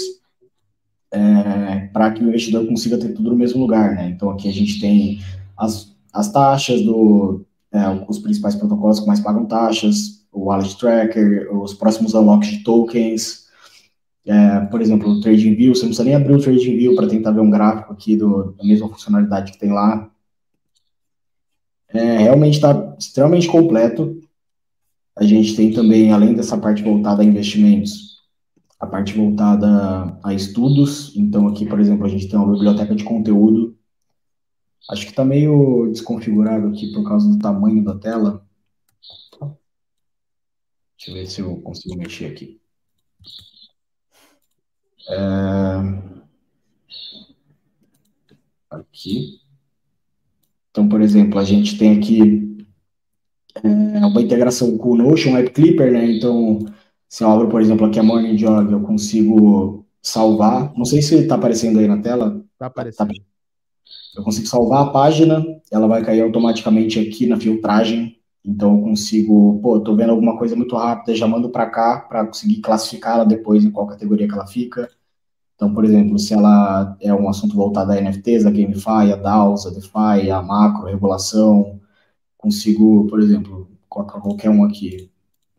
[1.13, 4.11] É, para que o investidor consiga ter tudo no mesmo lugar, né?
[4.11, 5.21] Então aqui a gente tem
[5.57, 11.49] as, as taxas do é, os principais protocolos que mais pagam taxas, o wallet tracker,
[11.57, 13.45] os próximos unlocks de tokens,
[14.27, 17.41] é, por exemplo, o TradingView, você não precisa nem abrir o TradingView para tentar ver
[17.41, 20.11] um gráfico aqui do, da mesma funcionalidade que tem lá.
[21.89, 24.19] É, realmente está extremamente completo.
[25.17, 28.23] A gente tem também, além dessa parte voltada a investimentos,
[28.81, 31.15] a parte voltada a estudos.
[31.17, 33.79] Então, aqui, por exemplo, a gente tem uma biblioteca de conteúdo.
[34.91, 38.45] Acho que está meio desconfigurado aqui por causa do tamanho da tela.
[40.97, 42.61] Deixa eu ver se eu consigo mexer aqui.
[45.09, 46.15] É...
[48.71, 49.41] Aqui.
[50.71, 52.54] Então, por exemplo, a gente tem aqui
[53.63, 56.11] é, uma integração com o Notion App Clipper, né?
[56.11, 56.67] Então,
[57.09, 60.73] se eu abro, por exemplo, aqui a Morning Jog, eu consigo salvar.
[60.77, 62.43] Não sei se está aparecendo aí na tela.
[62.53, 63.09] Está aparecendo.
[63.09, 63.15] Tá,
[64.17, 68.17] eu consigo salvar a página, ela vai cair automaticamente aqui na filtragem.
[68.45, 72.27] Então, eu consigo, pô, tô vendo alguma coisa muito rápida, já mando para cá para
[72.27, 74.89] conseguir classificar ela depois em qual categoria que ela fica.
[75.55, 79.67] Então, por exemplo, se ela é um assunto voltado a NFTs, a GameFi, a DAOs,
[79.67, 81.81] a DeFi, a macro, regulação,
[82.45, 85.11] consigo, por exemplo, colocar qualquer um aqui,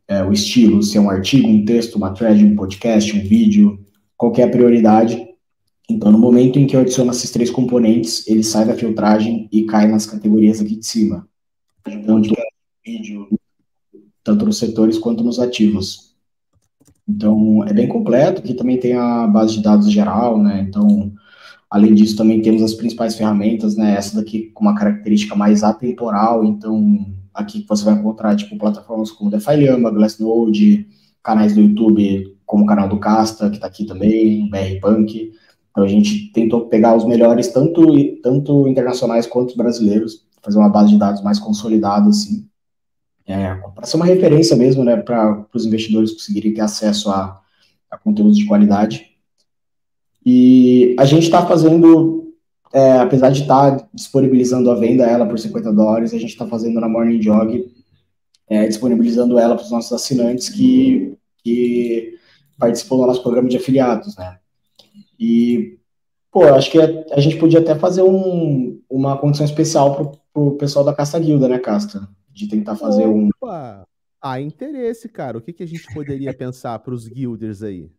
[0.08, 3.80] é, o estilo, se é um artigo, um texto, uma thread, um podcast, um vídeo,
[4.16, 5.28] qualquer prioridade.
[5.90, 9.64] Então, no momento em que eu adiciono esses três componentes, ele sai da filtragem e
[9.64, 11.28] cai nas categorias aqui de cima.
[11.84, 12.36] Tanto
[12.86, 13.28] vídeo,
[14.24, 16.16] tanto nos setores quanto nos ativos.
[17.08, 18.42] Então, é bem completo.
[18.42, 20.66] Aqui também tem a base de dados geral, né?
[20.68, 21.12] Então,
[21.76, 23.98] além disso, também temos as principais ferramentas, né?
[23.98, 26.46] Essa daqui com uma característica mais atemporal.
[26.46, 30.88] Então, aqui você vai encontrar, tipo, plataformas como DeFi Llama, Glassnode,
[31.22, 35.34] canais do YouTube, como o canal do Casta, que está aqui também, BR Punk.
[35.70, 37.86] Então, a gente tentou pegar os melhores, tanto,
[38.24, 42.48] tanto internacionais quanto brasileiros, fazer uma base de dados mais consolidada, assim,
[43.28, 47.42] é, para ser uma referência mesmo, né, para os investidores conseguirem ter acesso a,
[47.92, 49.15] a conteúdos de qualidade.
[50.26, 52.34] E a gente está fazendo,
[52.74, 56.48] é, apesar de estar tá disponibilizando a venda ela por 50 dólares, a gente está
[56.48, 57.72] fazendo na Morning Jog,
[58.48, 62.18] é, disponibilizando ela para os nossos assinantes que, que
[62.58, 64.38] participam do nosso programa de afiliados, né?
[65.20, 65.78] E,
[66.32, 69.96] pô, acho que a, a gente podia até fazer um, uma condição especial
[70.34, 72.08] para o pessoal da Casta Guilda, né, Casta?
[72.36, 73.82] de tentar fazer Opa!
[73.82, 73.86] um.
[74.22, 75.38] Há interesse, cara.
[75.38, 77.90] O que, que a gente poderia pensar para os guilders aí?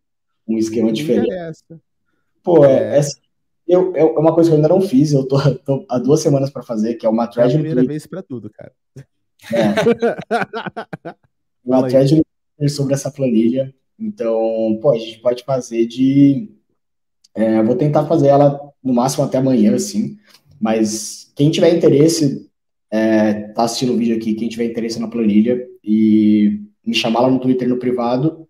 [0.47, 1.25] Um esquema diferente.
[1.25, 1.81] Interessa.
[2.47, 3.01] Pô, é, é,
[3.67, 6.49] eu, é uma coisa que eu ainda não fiz, eu tô, tô há duas semanas
[6.49, 7.51] para fazer, que é uma thread.
[7.51, 8.71] É a primeira vez para tudo, cara.
[9.53, 9.73] É.
[11.65, 12.21] uma thread
[12.69, 13.75] sobre essa planilha.
[13.99, 16.49] Então, pô, a gente pode fazer de.
[17.35, 20.17] É, vou tentar fazer ela no máximo até amanhã, assim.
[20.57, 22.49] Mas quem tiver interesse,
[22.89, 27.29] é, tá assistindo o vídeo aqui, quem tiver interesse na planilha, e me chamar lá
[27.29, 28.47] no Twitter no privado,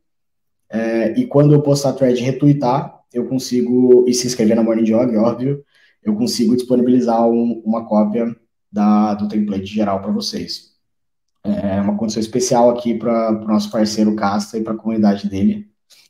[0.70, 4.86] é, e quando eu postar a thread retweetar, eu consigo, e se inscrever na Morning
[4.86, 5.64] Jog, óbvio,
[6.04, 8.36] eu consigo disponibilizar um, uma cópia
[8.72, 10.76] da, do template geral para vocês.
[11.44, 15.68] É uma condição especial aqui para o nosso parceiro Casta e para a comunidade dele.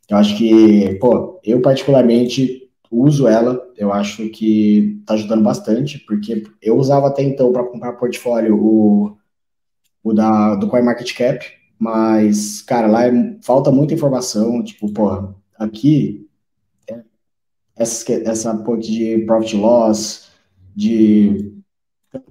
[0.09, 6.43] Eu acho que, pô, eu particularmente uso ela, eu acho que está ajudando bastante, porque
[6.61, 9.17] eu usava até então para comprar portfólio o,
[10.03, 11.45] o da, do CoinMarketCap,
[11.77, 16.26] mas, cara, lá é, falta muita informação, tipo, pô, aqui,
[17.77, 20.27] essa, essa ponte de profit loss,
[20.75, 21.53] de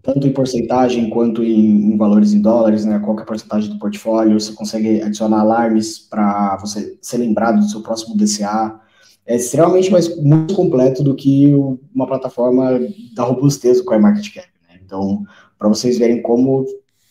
[0.02, 2.98] tanto em porcentagem quanto em, em, valores em dólares, né?
[2.98, 4.38] Qual é a porcentagem do portfólio?
[4.38, 8.80] Você consegue adicionar alarmes para você ser lembrado do seu próximo DCA
[9.26, 11.52] é extremamente mais muito completo do que
[11.92, 12.78] uma plataforma
[13.12, 14.46] da robustez do CoinMarketCap.
[14.68, 14.80] Né?
[14.84, 15.24] Então,
[15.58, 16.64] para vocês verem como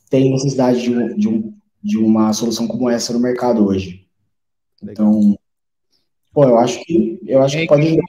[0.09, 4.07] tem necessidade de, um, de, um, de uma solução como essa no mercado hoje.
[4.81, 5.37] Então,
[6.33, 7.99] pô, eu acho que eu acho que pode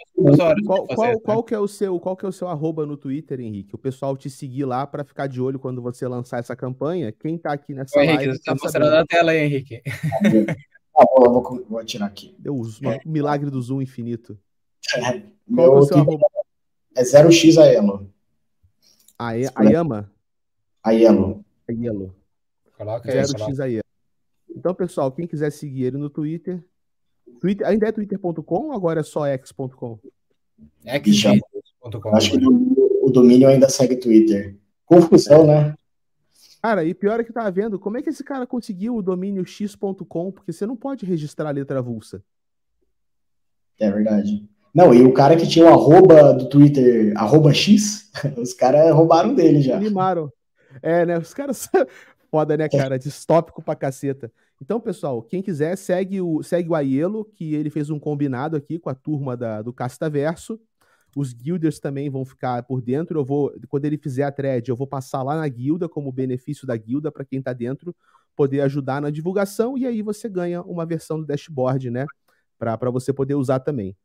[0.65, 3.41] qual, qual, qual, que é o seu qual que é o seu arroba no Twitter,
[3.41, 3.75] Henrique?
[3.75, 7.13] O pessoal te seguir lá para ficar de olho quando você lançar essa campanha.
[7.13, 8.25] Quem tá aqui nessa Ô, live?
[8.25, 9.83] Henrique, você tá mostrando na tela aí, Henrique.
[10.99, 12.35] Ah, vou, vou, vou tirar aqui.
[12.39, 12.99] Deus, é.
[13.05, 14.39] o milagre do zoom infinito.
[14.95, 15.23] É,
[15.55, 16.27] Qual é o seu arroba?
[16.97, 18.11] É 0x Aiello.
[19.19, 20.11] A, a Yama?
[20.83, 21.45] Aiello.
[21.69, 22.17] Aiello.
[22.79, 23.85] Coloca 0x Aiello.
[24.49, 26.65] Então, pessoal, quem quiser seguir ele no Twitter,
[27.41, 29.99] Twitter ainda é twitter.com ou agora é só x.com?
[30.85, 32.17] x.com.
[32.17, 34.57] Acho que o domínio ainda segue Twitter.
[34.85, 35.75] Confusão, né?
[36.63, 39.47] Cara, e pior é que tá vendo, como é que esse cara conseguiu o domínio
[39.47, 40.33] x.com?
[40.33, 42.23] Porque você não pode registrar a letra avulsa.
[43.79, 44.49] É verdade.
[44.75, 49.35] Não, e o cara que tinha o arroba do Twitter, arroba X, os caras roubaram
[49.35, 49.79] dele já.
[49.79, 50.31] Limaram.
[50.83, 51.19] É, né?
[51.19, 51.69] Os caras.
[52.31, 52.99] Foda, né, cara?
[52.99, 54.33] Distópico pra caceta.
[54.61, 58.79] Então, pessoal, quem quiser, segue o, segue o Aielo, que ele fez um combinado aqui
[58.79, 60.61] com a turma da, do Castaverso.
[61.15, 63.21] Os guilders também vão ficar por dentro.
[63.21, 66.67] Eu vou, quando ele fizer a thread, eu vou passar lá na guilda como benefício
[66.67, 67.95] da guilda para quem tá dentro
[68.37, 72.05] poder ajudar na divulgação e aí você ganha uma versão do dashboard, né,
[72.59, 73.97] para você poder usar também.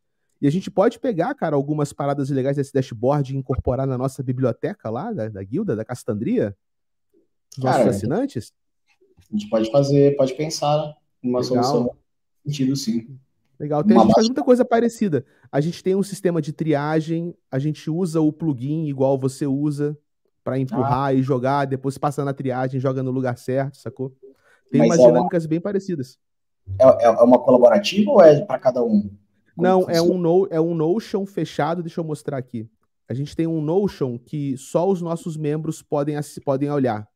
[0.42, 4.24] E a gente pode pegar, cara, algumas paradas legais desse dashboard e incorporar na nossa
[4.24, 6.56] biblioteca lá da, da guilda, da Castandria,
[7.58, 8.54] os nossos assinantes.
[9.32, 11.64] A gente pode fazer, pode pensar numa Legal.
[11.64, 11.96] solução
[12.46, 13.18] sentido, sim.
[13.60, 13.84] Legal.
[13.84, 15.26] Tem, a gente faz muita coisa parecida.
[15.52, 19.98] A gente tem um sistema de triagem, a gente usa o plugin igual você usa
[20.44, 21.14] para empurrar ah.
[21.14, 24.12] e jogar, depois passa na triagem, joga no lugar certo, sacou?
[24.72, 25.50] Tem Mas umas é dinâmicas uma...
[25.50, 26.18] bem parecidas.
[26.80, 29.02] É, é, é uma colaborativa ou é para cada um?
[29.02, 29.18] Como
[29.56, 32.68] Não, é um, no, é um Notion fechado, deixa eu mostrar aqui.
[33.08, 37.08] A gente tem um Notion que só os nossos membros podem, podem olhar.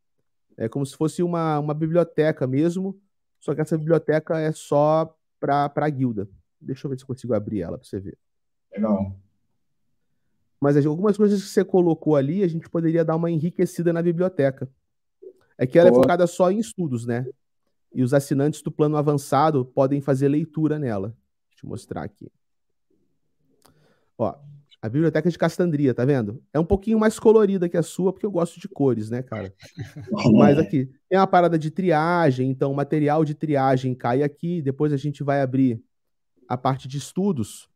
[0.58, 3.00] É como se fosse uma, uma biblioteca mesmo,
[3.40, 6.28] só que essa biblioteca é só para a guilda.
[6.60, 8.18] Deixa eu ver se eu consigo abrir ela para você ver.
[8.72, 9.16] Legal.
[10.60, 14.70] Mas algumas coisas que você colocou ali, a gente poderia dar uma enriquecida na biblioteca.
[15.58, 16.02] É que ela é Boa.
[16.02, 17.28] é focada só em estudos, né?
[17.94, 21.16] E os assinantes do plano avançado podem fazer leitura nela.
[21.50, 22.32] Deixa eu mostrar aqui.
[24.18, 24.36] Ó,
[24.82, 26.44] a biblioteca de Castandria, tá vendo?
[26.54, 29.54] É um pouquinho mais colorida que a sua, porque eu gosto de cores, né, cara?
[30.34, 34.94] Mas aqui, tem uma parada de triagem, então o material de triagem cai aqui, depois
[34.94, 35.82] a gente vai abrir
[36.48, 37.70] a parte de estudos.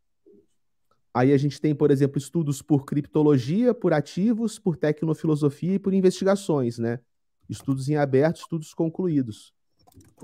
[1.13, 5.93] Aí a gente tem, por exemplo, estudos por criptologia, por ativos, por tecnofilosofia e por
[5.93, 6.99] investigações, né?
[7.49, 9.53] Estudos em aberto, estudos concluídos.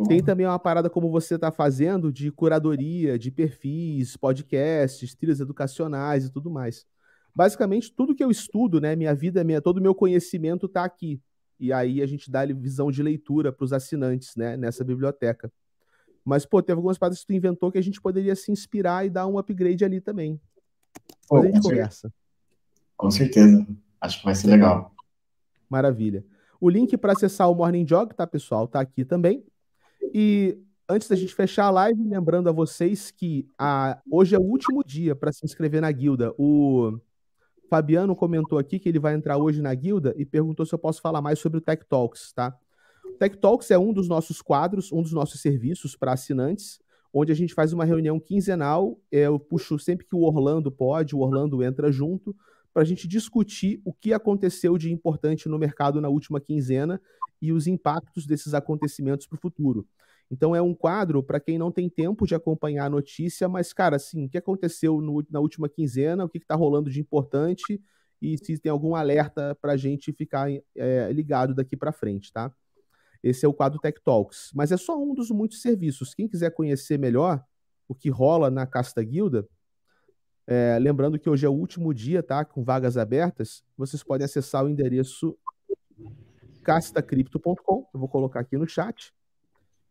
[0.07, 6.25] Tem também uma parada como você está fazendo de curadoria, de perfis, podcasts, trilhas educacionais
[6.25, 6.85] e tudo mais.
[7.33, 11.21] Basicamente, tudo que eu estudo, né, minha vida, minha, todo o meu conhecimento está aqui.
[11.59, 15.51] E aí a gente dá visão de leitura para os assinantes, né, nessa biblioteca.
[16.23, 19.09] Mas, pô, teve algumas paradas que tu inventou que a gente poderia se inspirar e
[19.09, 20.39] dar um upgrade ali também.
[21.27, 22.11] Pô, a gente conversa.
[22.97, 23.65] Com certeza.
[24.01, 24.93] Acho que vai ser legal.
[25.69, 26.25] Maravilha.
[26.59, 28.67] O link para acessar o Morning Jog, tá, pessoal?
[28.67, 29.45] Tá aqui também.
[30.13, 34.43] E antes da gente fechar a live, lembrando a vocês que a, hoje é o
[34.43, 36.33] último dia para se inscrever na guilda.
[36.37, 36.99] O
[37.69, 41.01] Fabiano comentou aqui que ele vai entrar hoje na guilda e perguntou se eu posso
[41.01, 42.57] falar mais sobre o Tech Talks, tá?
[43.05, 46.79] O Tech Talks é um dos nossos quadros, um dos nossos serviços para assinantes,
[47.13, 48.99] onde a gente faz uma reunião quinzenal.
[49.11, 52.35] Eu puxo sempre que o Orlando pode, o Orlando entra junto,
[52.75, 57.01] para a gente discutir o que aconteceu de importante no mercado na última quinzena
[57.41, 59.87] e os impactos desses acontecimentos para o futuro.
[60.29, 63.95] Então é um quadro para quem não tem tempo de acompanhar a notícia, mas, cara,
[63.95, 67.81] assim, o que aconteceu no, na última quinzena, o que está rolando de importante
[68.21, 72.53] e se tem algum alerta para a gente ficar é, ligado daqui para frente, tá?
[73.23, 74.51] Esse é o quadro Tech Talks.
[74.53, 76.13] Mas é só um dos muitos serviços.
[76.13, 77.41] Quem quiser conhecer melhor
[77.87, 79.47] o que rola na Casta Guilda,
[80.47, 82.45] é, lembrando que hoje é o último dia, tá?
[82.45, 85.37] Com vagas abertas, vocês podem acessar o endereço
[86.63, 87.87] castacripto.com.
[87.93, 89.13] Eu vou colocar aqui no chat.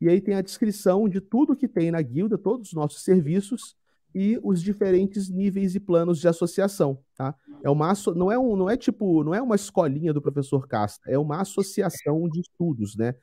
[0.00, 3.76] E aí tem a descrição de tudo que tem na guilda, todos os nossos serviços
[4.14, 7.34] e os diferentes níveis e planos de associação, tá?
[7.62, 11.10] É uma não é um, não é tipo, não é uma escolinha do professor Casta,
[11.10, 13.14] é uma associação de estudos, né?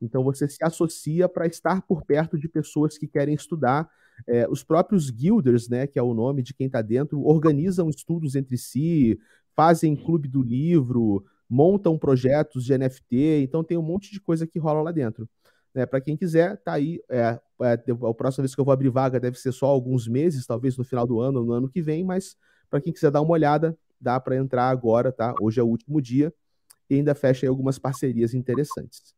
[0.00, 3.88] Então você se associa para estar por perto de pessoas que querem estudar.
[4.26, 8.34] É, os próprios guilders, né, que é o nome de quem está dentro, organizam estudos
[8.34, 9.18] entre si,
[9.54, 14.58] fazem clube do livro, montam projetos de NFT, então tem um monte de coisa que
[14.58, 15.28] rola lá dentro.
[15.74, 17.00] Né, para quem quiser, tá aí.
[17.08, 20.46] É, é, a próxima vez que eu vou abrir vaga deve ser só alguns meses,
[20.46, 22.36] talvez no final do ano, no ano que vem, mas
[22.68, 25.34] para quem quiser dar uma olhada, dá para entrar agora, tá?
[25.40, 26.32] Hoje é o último dia
[26.88, 29.14] e ainda fecha aí algumas parcerias interessantes.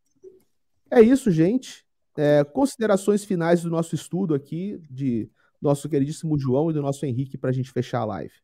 [0.90, 1.86] É isso, gente.
[2.16, 7.38] É, considerações finais do nosso estudo aqui, de nosso queridíssimo João e do nosso Henrique,
[7.38, 8.34] para a gente fechar a live.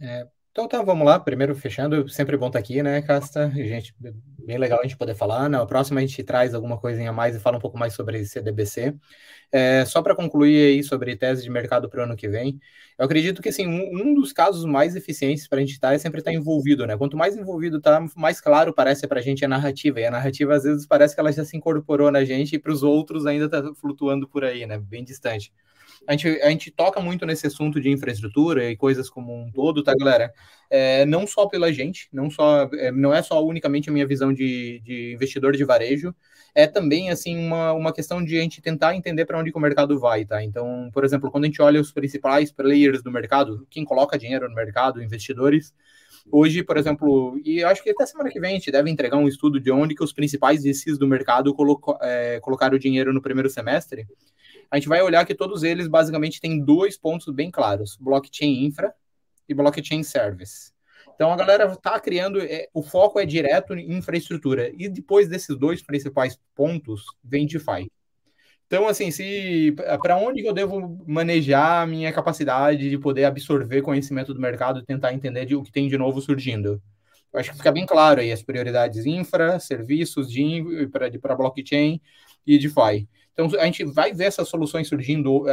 [0.00, 0.28] É,
[0.58, 1.20] então tá, vamos lá.
[1.20, 3.48] Primeiro, fechando, sempre bom estar aqui, né, Casta?
[3.54, 5.48] Gente, bem legal a gente poder falar.
[5.48, 8.24] Na próxima a gente traz alguma coisinha a mais e fala um pouco mais sobre
[8.24, 8.92] CDBC.
[9.52, 12.58] É, só para concluir aí sobre tese de mercado para o ano que vem,
[12.98, 15.94] eu acredito que assim, um, um dos casos mais eficientes para a gente estar tá
[15.94, 16.96] é sempre estar tá envolvido, né?
[16.96, 20.00] Quanto mais envolvido tá, mais claro parece para a gente a narrativa.
[20.00, 22.72] E a narrativa, às vezes, parece que ela já se incorporou na gente e para
[22.72, 24.76] os outros ainda está flutuando por aí, né?
[24.76, 25.52] Bem distante.
[26.08, 29.82] A gente, a gente toca muito nesse assunto de infraestrutura e coisas como um todo,
[29.82, 30.32] tá, galera?
[30.70, 34.32] É, não só pela gente, não só é, não é só unicamente a minha visão
[34.32, 36.14] de, de investidor de varejo,
[36.54, 40.00] é também assim uma, uma questão de a gente tentar entender para onde o mercado
[40.00, 40.42] vai, tá?
[40.42, 44.48] Então, por exemplo, quando a gente olha os principais players do mercado, quem coloca dinheiro
[44.48, 45.74] no mercado, investidores,
[46.32, 49.28] hoje, por exemplo, e acho que até semana que vem a gente deve entregar um
[49.28, 53.20] estudo de onde que os principais VCs do mercado colocou, é, colocaram o dinheiro no
[53.20, 54.06] primeiro semestre.
[54.70, 58.94] A gente vai olhar que todos eles basicamente têm dois pontos bem claros: blockchain infra
[59.48, 60.72] e blockchain service.
[61.14, 64.70] Então a galera está criando, é, o foco é direto em infraestrutura.
[64.76, 67.90] E depois desses dois principais pontos, vem DeFi.
[68.68, 74.34] Então, assim, se para onde eu devo manejar a minha capacidade de poder absorver conhecimento
[74.34, 76.80] do mercado e tentar entender de, o que tem de novo surgindo?
[77.32, 80.62] Eu acho que fica bem claro aí as prioridades infra, serviços de
[80.92, 81.98] para blockchain
[82.46, 83.08] e DeFi.
[83.38, 85.44] Então, a gente vai ver essas soluções surgindo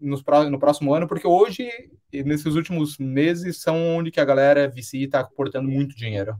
[0.00, 1.70] nos, no próximo ano, porque hoje,
[2.12, 6.34] nesses últimos meses, são onde que a galera VC está aportando muito dinheiro.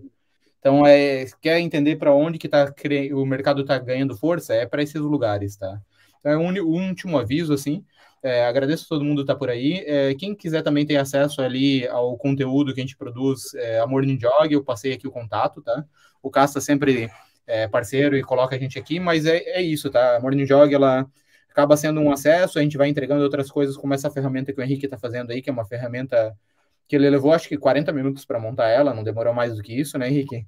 [0.58, 2.74] Então, é, quer entender para onde que tá,
[3.12, 4.54] o mercado está ganhando força?
[4.54, 5.80] É para esses lugares, tá?
[6.18, 7.84] Então, é um, um último aviso, assim,
[8.20, 9.84] é, agradeço a todo mundo que está por aí.
[9.86, 13.86] É, quem quiser também ter acesso ali ao conteúdo que a gente produz, é, a
[13.86, 15.84] Morning Jog, eu passei aqui o contato, tá?
[16.20, 17.08] O Casta sempre
[17.48, 20.16] é parceiro e coloca a gente aqui, mas é, é isso, tá?
[20.16, 21.06] A Morning Jog, ela
[21.50, 24.62] acaba sendo um acesso, a gente vai entregando outras coisas, como essa ferramenta que o
[24.62, 26.36] Henrique está fazendo aí, que é uma ferramenta
[26.86, 29.78] que ele levou acho que 40 minutos para montar ela, não demorou mais do que
[29.78, 30.46] isso, né, Henrique?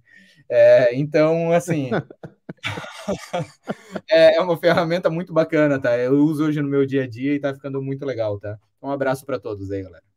[0.49, 1.91] É, então, assim,
[4.09, 5.97] é, é uma ferramenta muito bacana, tá?
[5.99, 8.59] Eu uso hoje no meu dia a dia e tá ficando muito legal, tá?
[8.83, 10.10] Um abraço para todos aí, galera.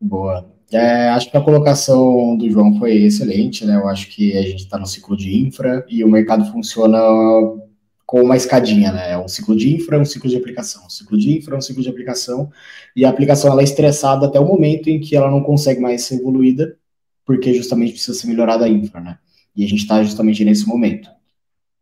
[0.00, 0.52] Boa.
[0.72, 3.76] É, acho que a colocação do João foi excelente, né?
[3.76, 6.98] Eu acho que a gente está no ciclo de infra e o mercado funciona
[8.04, 9.12] com uma escadinha, né?
[9.12, 11.82] É um ciclo de infra, um ciclo de aplicação, um ciclo de infra, um ciclo
[11.82, 12.50] de aplicação,
[12.94, 16.02] e a aplicação ela é estressada até o momento em que ela não consegue mais
[16.02, 16.76] ser evoluída,
[17.24, 19.18] porque justamente precisa ser melhorada a infra, né?
[19.56, 21.08] E a gente está justamente nesse momento.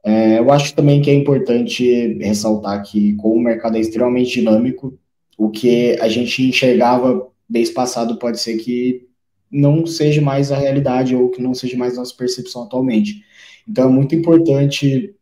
[0.04, 4.98] É, eu acho também que é importante ressaltar que, como o mercado é extremamente dinâmico,
[5.36, 9.06] o que a gente enxergava mês passado pode ser que
[9.50, 13.24] não seja mais a realidade ou que não seja mais nossa percepção atualmente.
[13.68, 15.14] Então é muito importante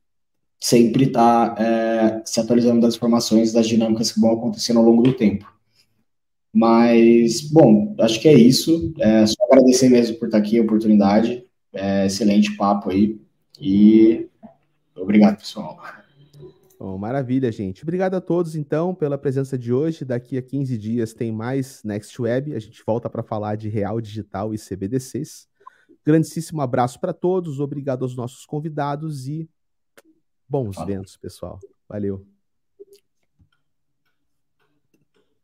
[0.59, 5.03] sempre estar tá, é, se atualizando das informações, das dinâmicas que vão acontecendo ao longo
[5.03, 5.51] do tempo.
[6.55, 8.93] Mas, bom, acho que é isso.
[8.99, 11.45] É só agradecer mesmo por estar aqui, a oportunidade.
[11.73, 13.19] É, excelente papo aí.
[13.59, 14.29] E
[15.03, 15.83] Obrigado, pessoal.
[16.83, 17.85] Bom, maravilha, gente.
[17.85, 20.05] Obrigado a todos, então, pela presença de hoje.
[20.05, 22.57] Daqui a 15 dias tem mais Next Web.
[22.57, 25.47] A gente volta para falar de Real Digital e CBDCs.
[26.05, 27.61] Grandíssimo abraço para todos.
[27.61, 29.49] Obrigado aos nossos convidados e
[30.49, 31.61] bons ventos, pessoal.
[31.89, 32.27] Valeu.